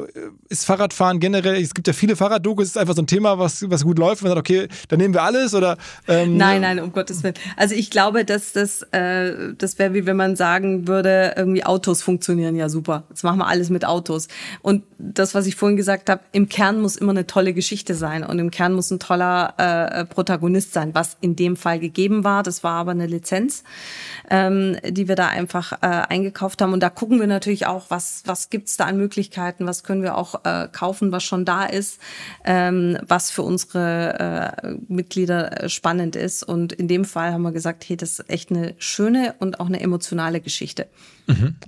[0.48, 3.84] ist Fahrradfahren generell, es gibt ja viele Fahrraddokus, ist einfach so ein Thema, was, was
[3.84, 4.22] gut läuft.
[4.22, 5.76] Man sagt, okay, dann nehmen wir alles oder
[6.08, 7.34] ähm, Nein, nein, um Gottes Willen.
[7.56, 12.02] Also ich glaube, dass das, äh, das wäre wie wenn man sagen würde, irgendwie Autos
[12.02, 13.04] funktionieren ja super.
[13.10, 14.28] Jetzt machen wir alles mit Autos.
[14.62, 18.24] Und das, was ich vorhin gesagt habe, im Kern muss immer eine tolle Geschichte sein
[18.24, 22.42] und im Kern muss ein toller äh, Protagonist sein, was in dem Fall gegeben war.
[22.42, 23.62] Das war aber eine Lizenz,
[24.30, 26.72] ähm, die wir da einfach äh, eingekauft haben.
[26.72, 30.16] Und da gucken wir natürlich auch, was, was gibt's da an Möglichkeiten, was können wir
[30.16, 32.00] auch äh, kaufen, was schon da ist,
[32.44, 36.42] ähm, was für unsere äh, Mitglieder äh, spannend ist.
[36.42, 39.66] Und in dem Fall haben wir gesagt, hey, das ist echt eine schöne und auch
[39.66, 40.86] eine emotionale Geschichte.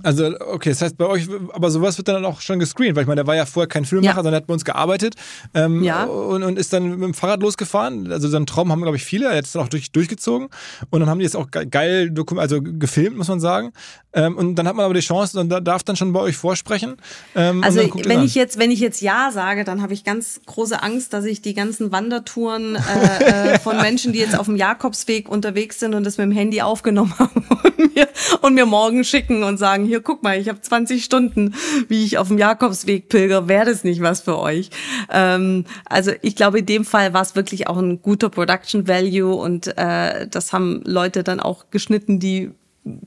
[0.03, 3.07] Also, okay, das heißt bei euch, aber sowas wird dann auch schon gescreent, weil ich
[3.09, 4.23] meine, der war ja vorher kein Filmemacher, Ja.
[4.23, 5.15] sondern hat bei uns gearbeitet
[5.55, 6.05] ähm, Ja.
[6.05, 8.11] und, und ist dann mit dem Fahrrad losgefahren.
[8.13, 9.29] Also so einen Traum haben, glaube ich, viele.
[9.31, 10.49] Er hat es dann auch durch, durchgezogen
[10.91, 13.73] und dann haben die jetzt auch ge- geil also gefilmt, muss man sagen.
[14.15, 16.37] Ähm, und dann hat man aber die Chance und da darf dann schon bei euch
[16.37, 16.97] vorsprechen.
[17.35, 20.83] Ähm, Also wenn ich jetzt, wenn ich jetzt ja sage, dann habe ich ganz große
[20.83, 25.29] Angst, dass ich die ganzen Wandertouren äh, äh, von Menschen, die jetzt auf dem Jakobsweg
[25.29, 28.09] unterwegs sind und das mit dem Handy aufgenommen haben und mir,
[28.43, 31.55] und mir morgen schicken und sagen, hier guck mal, ich habe 20 Stunden,
[31.89, 34.71] wie ich auf dem Jakobsweg pilger, wäre das nicht was für euch?
[35.11, 39.35] Ähm, also ich glaube, in dem Fall war es wirklich auch ein guter Production Value
[39.35, 42.51] und äh, das haben Leute dann auch geschnitten, die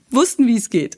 [0.09, 0.97] wussten, wie es geht.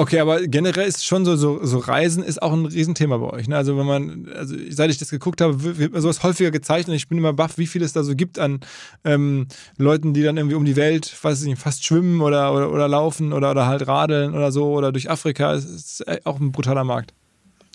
[0.00, 3.48] Okay, aber generell ist schon so, so, so Reisen ist auch ein Riesenthema bei euch.
[3.48, 3.56] Ne?
[3.58, 7.06] Also wenn man, also seit ich das geguckt habe, wird mir sowas häufiger gezeigt ich
[7.06, 8.60] bin immer baff, wie viel es da so gibt an
[9.04, 12.72] ähm, Leuten, die dann irgendwie um die Welt, weiß ich nicht, fast schwimmen oder, oder,
[12.72, 15.52] oder laufen oder, oder halt radeln oder so oder durch Afrika.
[15.52, 17.12] Es ist auch ein brutaler Markt.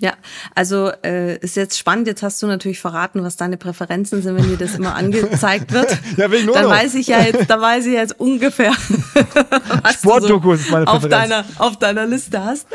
[0.02, 0.12] Ja,
[0.54, 2.08] also äh, ist jetzt spannend.
[2.08, 5.86] Jetzt hast du natürlich verraten, was deine Präferenzen sind, wenn dir das immer angezeigt wird.
[6.18, 8.72] Ja, wegen Dann weiß ich ja jetzt, da weiß ich jetzt ungefähr,
[9.84, 12.68] was Sportdokus ist meine auf deiner auf deiner Liste hast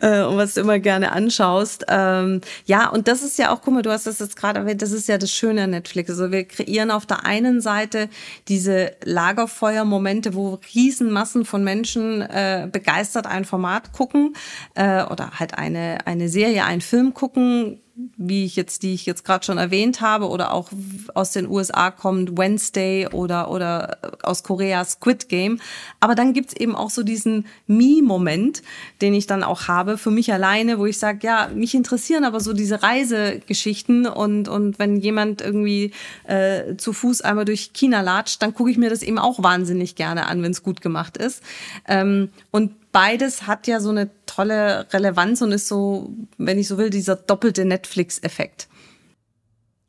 [0.00, 1.86] äh, und was du immer gerne anschaust.
[1.88, 4.82] Ähm, ja, und das ist ja auch, guck mal, du hast das jetzt gerade erwähnt,
[4.82, 6.10] das ist ja das Schöne an Netflix.
[6.10, 8.08] Also wir kreieren auf der einen Seite
[8.48, 14.34] diese Lagerfeuermomente, wo Riesenmassen von Menschen äh, begeistert ein Format gucken
[14.74, 17.80] äh, oder halt eine eine Serie, einen Film gucken,
[18.16, 20.70] wie ich jetzt, die ich jetzt gerade schon erwähnt habe, oder auch
[21.14, 25.60] aus den USA kommt Wednesday oder, oder aus Korea Squid Game.
[25.98, 28.62] Aber dann gibt's eben auch so diesen Me-Moment,
[29.00, 32.38] den ich dann auch habe für mich alleine, wo ich sage, ja, mich interessieren aber
[32.38, 35.92] so diese Reisegeschichten und, und wenn jemand irgendwie
[36.24, 39.96] äh, zu Fuß einmal durch China latscht, dann gucke ich mir das eben auch wahnsinnig
[39.96, 41.42] gerne an, wenn es gut gemacht ist.
[41.88, 44.08] Ähm, und beides hat ja so eine
[44.38, 48.68] tolle Relevanz und ist so, wenn ich so will, dieser doppelte Netflix-Effekt.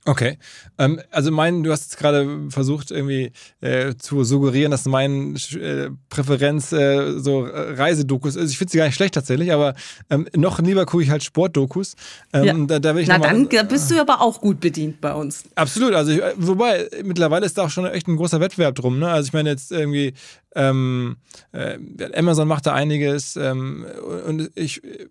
[0.05, 0.37] Okay.
[0.77, 6.71] Ähm, also mein, du hast gerade versucht irgendwie äh, zu suggerieren, dass mein äh, Präferenz
[6.71, 8.51] äh, so Reisedokus ist.
[8.51, 9.75] Ich finde sie gar nicht schlecht tatsächlich, aber
[10.09, 11.95] ähm, noch lieber gucke ich halt Sportdokus.
[12.33, 12.79] Ähm, ja.
[12.79, 15.43] da, da Na dann mal, bist du aber auch gut bedient bei uns.
[15.55, 15.93] Absolut.
[15.93, 18.99] Also ich, wobei mittlerweile ist da auch schon echt ein großer Wettbewerb drum.
[18.99, 19.09] Ne?
[19.09, 20.13] Also ich meine jetzt irgendwie
[20.55, 21.17] ähm,
[21.51, 21.77] äh,
[22.15, 23.85] Amazon macht da einiges ähm,
[24.25, 25.07] und ich äh,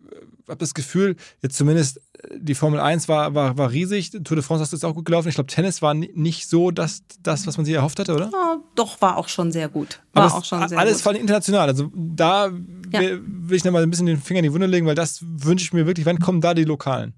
[0.48, 2.00] habe das Gefühl, jetzt zumindest
[2.36, 5.28] die Formel 1 war, war, war riesig, Tour de France ist auch gut gelaufen.
[5.28, 8.30] Ich glaube, Tennis war nicht so das, das, was man sich erhofft hatte, oder?
[8.32, 10.00] Ja, doch, war auch schon sehr gut.
[10.12, 11.02] War Aber auch schon sehr alles gut.
[11.02, 11.68] vor allem international.
[11.68, 12.48] Also da
[12.92, 13.00] ja.
[13.00, 15.64] will, will ich nochmal ein bisschen den Finger in die Wunde legen, weil das wünsche
[15.64, 16.06] ich mir wirklich.
[16.06, 17.14] Wann kommen da die Lokalen?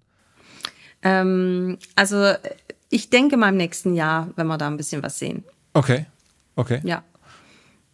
[1.02, 2.34] Ähm, also
[2.90, 5.44] ich denke mal im nächsten Jahr, wenn wir da ein bisschen was sehen.
[5.72, 6.06] Okay,
[6.56, 6.80] okay.
[6.84, 7.04] Ja.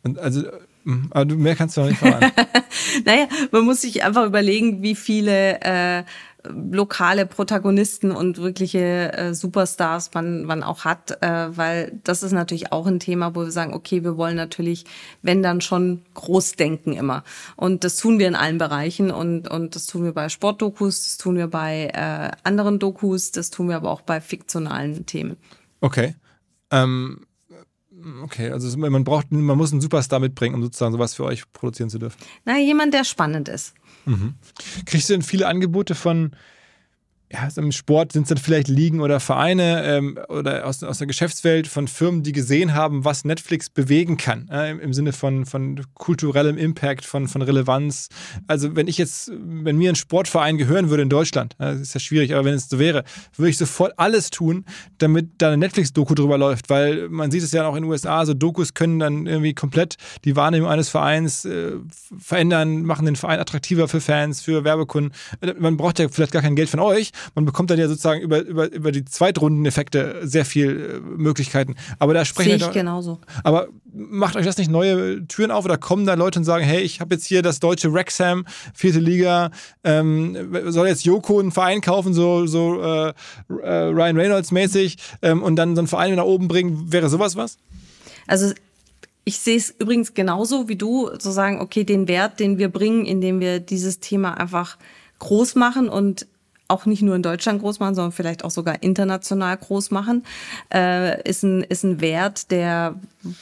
[0.03, 0.43] Und also
[0.87, 2.31] hm, aber mehr kannst du noch nicht verraten.
[3.05, 6.05] naja, man muss sich einfach überlegen, wie viele äh,
[6.49, 12.71] lokale Protagonisten und wirkliche äh, Superstars man, man auch hat, äh, weil das ist natürlich
[12.71, 14.85] auch ein Thema, wo wir sagen, okay, wir wollen natürlich,
[15.23, 17.25] wenn dann schon groß denken immer.
[17.57, 21.19] Und das tun wir in allen Bereichen und, und das tun wir bei Sportdokus, das
[21.19, 25.37] tun wir bei äh, anderen Dokus, das tun wir aber auch bei fiktionalen Themen.
[25.81, 26.15] Okay.
[26.71, 27.26] Ähm,
[28.23, 31.91] Okay, also man braucht, man muss einen Superstar mitbringen, um sozusagen sowas für euch produzieren
[31.91, 32.19] zu dürfen.
[32.45, 33.75] Na, jemand, der spannend ist.
[34.05, 34.35] Mhm.
[34.85, 36.33] Kriegst du denn viele Angebote von
[37.33, 41.09] ja, im Sport sind es dann vielleicht Ligen oder Vereine ähm, oder aus, aus der
[41.09, 45.45] Geschäftswelt von Firmen, die gesehen haben, was Netflix bewegen kann, äh, im, im, Sinne von,
[45.45, 48.11] von kulturellem Impact, von, von Relevanz.
[48.47, 52.01] Also wenn ich jetzt, wenn mir ein Sportverein gehören würde in Deutschland, äh, ist ja
[52.01, 53.03] schwierig, aber wenn es so wäre,
[53.35, 54.65] würde ich sofort alles tun,
[54.99, 58.25] damit da eine Netflix-Doku drüber läuft, weil man sieht es ja auch in den USA,
[58.25, 61.73] so Dokus können dann irgendwie komplett die Wahrnehmung eines Vereins äh,
[62.17, 65.13] verändern, machen den Verein attraktiver für Fans, für Werbekunden.
[65.59, 68.43] Man braucht ja vielleicht gar kein Geld von euch, man bekommt dann ja sozusagen über,
[68.43, 71.77] über, über die Zweitrundeneffekte sehr viel äh, Möglichkeiten.
[71.99, 73.19] Aber da sprechen Sehe ich genauso.
[73.45, 76.81] Aber macht euch das nicht neue Türen auf oder kommen da Leute und sagen, hey,
[76.81, 79.51] ich habe jetzt hier das deutsche Wrexham, vierte Liga,
[79.85, 80.37] ähm,
[80.67, 83.09] soll jetzt Joko einen Verein kaufen, so, so äh,
[83.49, 87.37] äh, Ryan Reynolds mäßig ähm, und dann so einen Verein nach oben bringen, wäre sowas
[87.37, 87.59] was?
[88.27, 88.53] Also
[89.25, 93.05] ich sehe es übrigens genauso wie du, zu sagen, okay, den Wert, den wir bringen,
[93.05, 94.79] indem wir dieses Thema einfach
[95.19, 96.27] groß machen und
[96.69, 100.25] auch nicht nur in Deutschland groß machen, sondern vielleicht auch sogar international groß machen,
[100.73, 102.97] äh, ist, ein, ist ein Wert, der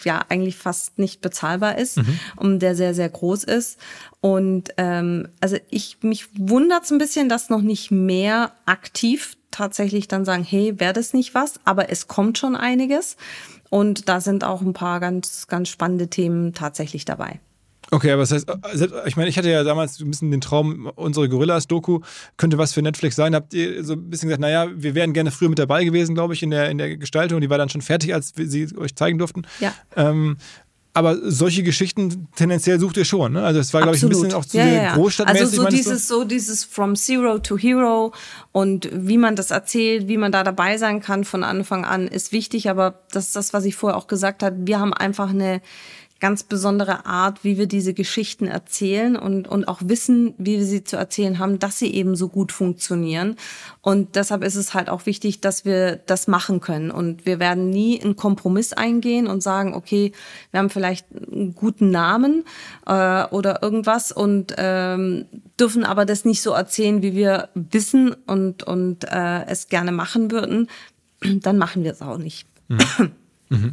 [0.05, 2.19] ja eigentlich fast nicht bezahlbar ist mhm.
[2.37, 3.79] und der sehr, sehr groß ist.
[4.21, 10.09] Und ähm, also ich mich wundert es ein bisschen, dass noch nicht mehr aktiv tatsächlich
[10.09, 11.61] dann sagen, hey, wäre das nicht was?
[11.65, 13.17] Aber es kommt schon einiges.
[13.71, 17.41] Und da sind auch ein paar ganz, ganz spannende Themen tatsächlich dabei.
[17.91, 18.47] Okay, aber das heißt,
[19.07, 22.01] ich meine, ich hatte ja damals ein bisschen den Traum, unsere Gorillas-Doku
[22.37, 23.35] könnte was für Netflix sein.
[23.35, 26.35] Habt ihr so ein bisschen gesagt, naja, wir wären gerne früher mit dabei gewesen, glaube
[26.35, 27.41] ich, in der, in der Gestaltung.
[27.41, 29.43] Die war dann schon fertig, als wir sie euch zeigen durften.
[29.61, 29.75] Ja.
[29.97, 30.37] Ähm,
[30.97, 33.43] aber solche Geschichten tendenziell sucht ihr schon, ne?
[33.43, 34.95] Also es war, glaube ich, ein bisschen auch zu ja, ja.
[34.95, 35.43] Großstadtmäßig.
[35.43, 38.15] Also so dieses, so dieses From Zero to Hero
[38.53, 42.31] und wie man das erzählt, wie man da dabei sein kann von Anfang an, ist
[42.31, 42.71] wichtig.
[42.71, 44.57] Aber das ist das, was ich vorher auch gesagt habe.
[44.61, 45.61] Wir haben einfach eine
[46.25, 50.83] ganz besondere Art, wie wir diese Geschichten erzählen und, und auch wissen, wie wir sie
[50.83, 53.37] zu erzählen haben, dass sie eben so gut funktionieren.
[53.83, 56.91] Und deshalb ist es halt auch wichtig, dass wir das machen können.
[56.91, 60.13] Und wir werden nie einen Kompromiss eingehen und sagen, okay,
[60.51, 62.45] wir haben vielleicht einen guten Namen
[62.87, 65.27] äh, oder irgendwas und ähm,
[65.61, 70.31] dürfen aber das nicht so erzählen, wie wir wissen und, und äh, es gerne machen
[70.31, 70.71] würden.
[71.21, 72.47] Dann machen wir es auch nicht.
[72.69, 73.13] Mhm.
[73.55, 73.73] Mhm.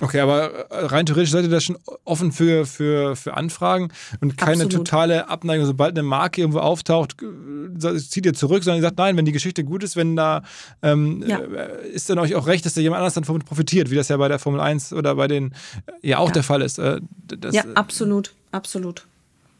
[0.00, 3.90] Okay, aber äh, rein theoretisch seid ihr da schon offen für, für, für Anfragen
[4.20, 4.86] und keine Absolut.
[4.86, 5.66] totale Abneigung.
[5.66, 9.32] Sobald eine Marke irgendwo auftaucht, äh, zieht ihr zurück, sondern ihr sagt, nein, wenn die
[9.32, 10.42] Geschichte gut ist, wenn da
[10.82, 11.38] ähm, ja.
[11.38, 14.16] Äh, ist dann euch auch recht, dass da jemand anders dann profitiert, wie das ja
[14.16, 15.54] bei der Formel 1 oder bei den
[16.02, 16.34] ja auch ja.
[16.34, 16.78] der Fall ist.
[16.78, 19.04] Das, ja, absolut, absolut.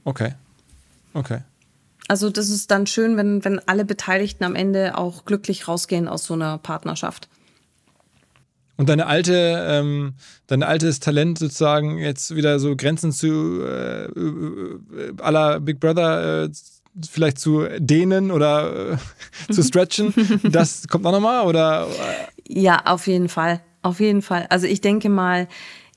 [0.04, 0.34] Okay.
[1.14, 1.40] Okay.
[2.06, 6.24] Also das ist dann schön, wenn, wenn alle Beteiligten am Ende auch glücklich rausgehen aus
[6.24, 7.28] so einer Partnerschaft.
[8.78, 10.14] Und deine alte, ähm,
[10.46, 14.78] dein altes Talent sozusagen jetzt wieder so Grenzen zu äh, äh
[15.20, 16.48] aller Big Brother äh,
[17.10, 18.96] vielleicht zu dehnen oder äh,
[19.52, 20.14] zu stretchen,
[20.44, 21.88] das kommt auch nochmal oder?
[22.46, 24.46] Ja, auf jeden Fall, auf jeden Fall.
[24.48, 25.48] Also ich denke mal,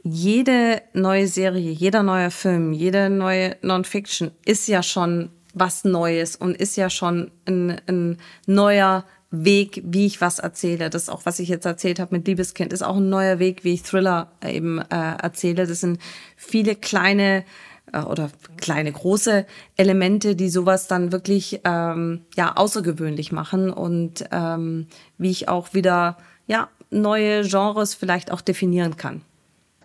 [0.04, 6.58] jede neue Serie, jeder neue Film, jede neue Non-Fiction ist ja schon was Neues und
[6.58, 8.18] ist ja schon ein, ein
[8.48, 10.90] neuer Weg, wie ich was erzähle.
[10.90, 13.74] Das auch, was ich jetzt erzählt habe mit Liebeskind, ist auch ein neuer Weg, wie
[13.74, 15.66] ich Thriller eben äh, erzähle.
[15.66, 16.00] Das sind
[16.36, 17.46] viele kleine
[17.94, 19.46] äh, oder kleine große
[19.78, 24.88] Elemente, die sowas dann wirklich ähm, ja außergewöhnlich machen und ähm,
[25.18, 26.18] wie ich auch wieder
[26.48, 29.22] ja, neue Genres vielleicht auch definieren kann.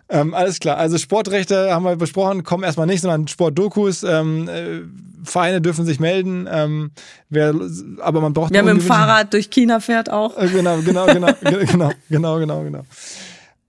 [0.09, 0.77] Ähm, alles klar.
[0.77, 4.03] Also Sportrechte haben wir besprochen, kommen erstmal nicht, sondern Sportdokus.
[4.03, 4.81] Ähm, äh,
[5.23, 6.47] Vereine dürfen sich melden.
[6.49, 6.91] Ähm,
[7.29, 7.53] wer,
[7.99, 8.53] aber man braucht.
[8.53, 10.37] Wer mit dem Fahrrad durch China fährt auch.
[10.37, 12.85] Äh, genau, genau, genau, genau, genau, genau, genau.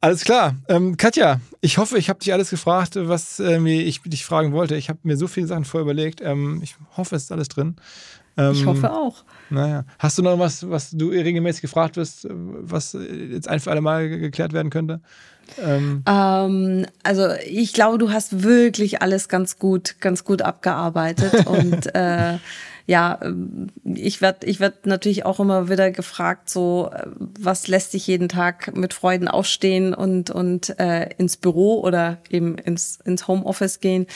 [0.01, 0.55] Alles klar.
[0.69, 4.77] Ähm, Katja, ich hoffe, ich habe dich alles gefragt, was äh, ich dich fragen wollte.
[4.77, 6.20] Ich habe mir so viele Sachen vorher überlegt.
[6.23, 7.74] Ähm, ich hoffe, es ist alles drin.
[8.36, 9.24] Ähm, ich hoffe auch.
[9.51, 9.85] Naja.
[9.98, 14.09] Hast du noch was, was du regelmäßig gefragt wirst, was jetzt ein für alle Mal
[14.09, 15.01] geklärt werden könnte?
[15.56, 16.02] Ähm.
[16.06, 22.38] Ähm, also ich glaube, du hast wirklich alles ganz gut, ganz gut abgearbeitet und äh,
[22.89, 27.06] ja, ähm, ich werde ich werd natürlich auch immer wieder gefragt, so, äh,
[27.39, 32.56] was lässt sich jeden Tag mit Freuden aufstehen und, und äh, ins Büro oder eben
[32.56, 34.06] ins, ins Homeoffice gehen.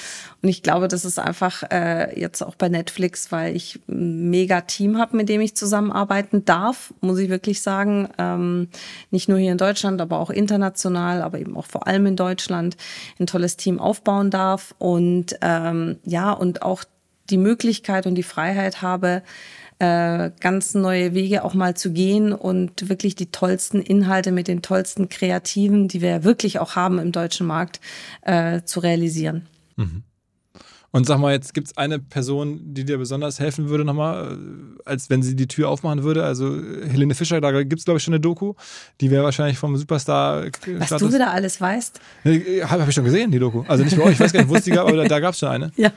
[0.41, 4.63] Und ich glaube, das ist einfach äh, jetzt auch bei Netflix, weil ich ein mega
[4.63, 8.09] Team habe, mit dem ich zusammenarbeiten darf, muss ich wirklich sagen.
[8.17, 8.69] Ähm,
[9.11, 12.79] nicht nur hier in Deutschland, aber auch international, aber eben auch vor allem in Deutschland
[13.21, 14.75] ein tolles Team aufbauen darf.
[14.79, 16.85] Und ähm, ja, und auch
[17.33, 19.23] die Möglichkeit und die Freiheit habe,
[19.79, 24.63] äh, ganz neue Wege auch mal zu gehen und wirklich die tollsten Inhalte mit den
[24.63, 27.81] tollsten Kreativen, die wir wirklich auch haben im deutschen Markt,
[28.21, 29.49] äh, zu realisieren.
[29.77, 30.05] Mhm.
[30.95, 34.37] Und sag mal, jetzt gibt es eine Person, die dir besonders helfen würde nochmal, äh,
[34.85, 36.23] als wenn sie die Tür aufmachen würde.
[36.23, 36.55] Also
[36.87, 38.53] Helene Fischer, da gibt es glaube ich schon eine Doku.
[39.01, 40.45] Die wäre wahrscheinlich vom Superstar.
[40.45, 41.09] Was Status.
[41.09, 41.99] du wieder alles weißt?
[42.25, 43.65] Habe hab ich schon gesehen, die Doku.
[43.69, 45.19] Also nicht bei euch, ich weiß gar nicht, wo es die gab, aber da, da
[45.19, 45.73] gab es schon eine.
[45.83, 45.91] Ja.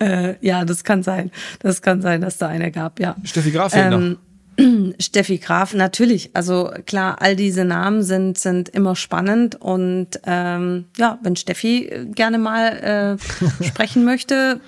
[0.00, 1.30] Äh, ja, das kann sein.
[1.60, 3.14] Das kann sein, dass da eine gab, ja.
[3.22, 4.18] Steffi Graf ähm, noch.
[5.00, 6.30] Steffi Graf, natürlich.
[6.34, 12.38] Also klar, all diese Namen sind, sind immer spannend und ähm, ja, wenn Steffi gerne
[12.38, 14.60] mal äh, sprechen möchte,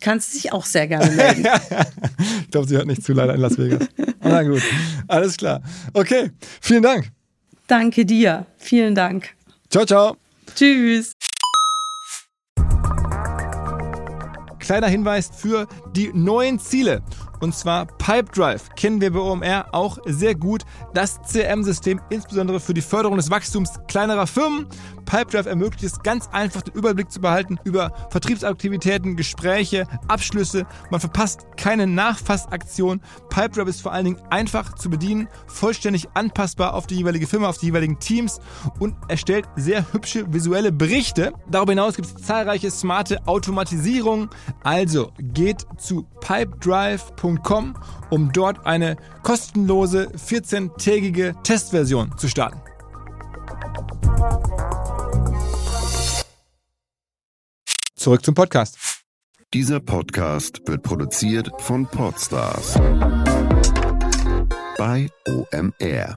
[0.00, 1.46] kann sie sich auch sehr gerne melden.
[2.42, 3.88] ich glaube, sie hört nicht zu leider in Las Vegas.
[4.20, 4.62] Na gut,
[5.06, 5.62] alles klar.
[5.92, 7.10] Okay, vielen Dank.
[7.66, 8.46] Danke dir.
[8.56, 9.30] Vielen Dank.
[9.70, 10.16] Ciao, ciao.
[10.54, 11.12] Tschüss.
[14.58, 17.02] Kleiner Hinweis für die neuen Ziele
[17.40, 18.62] und zwar Pipedrive.
[18.76, 20.64] Kennen wir bei OMR auch sehr gut.
[20.94, 24.66] Das CRM-System insbesondere für die Förderung des Wachstums kleinerer Firmen.
[25.08, 30.66] Pipedrive ermöglicht es ganz einfach den Überblick zu behalten über Vertriebsaktivitäten, Gespräche, Abschlüsse.
[30.90, 33.00] Man verpasst keine Nachfassaktion.
[33.30, 37.56] Pipedrive ist vor allen Dingen einfach zu bedienen, vollständig anpassbar auf die jeweilige Firma, auf
[37.56, 38.38] die jeweiligen Teams
[38.78, 41.32] und erstellt sehr hübsche visuelle Berichte.
[41.50, 44.28] Darüber hinaus gibt es zahlreiche smarte Automatisierungen.
[44.62, 47.74] Also geht zu pipedrive.com
[48.10, 52.60] um dort eine kostenlose 14-tägige Testversion zu starten.
[58.08, 59.02] Zurück zum Podcast.
[59.52, 62.72] Dieser Podcast wird produziert von Podstars
[64.78, 66.16] bei OMR.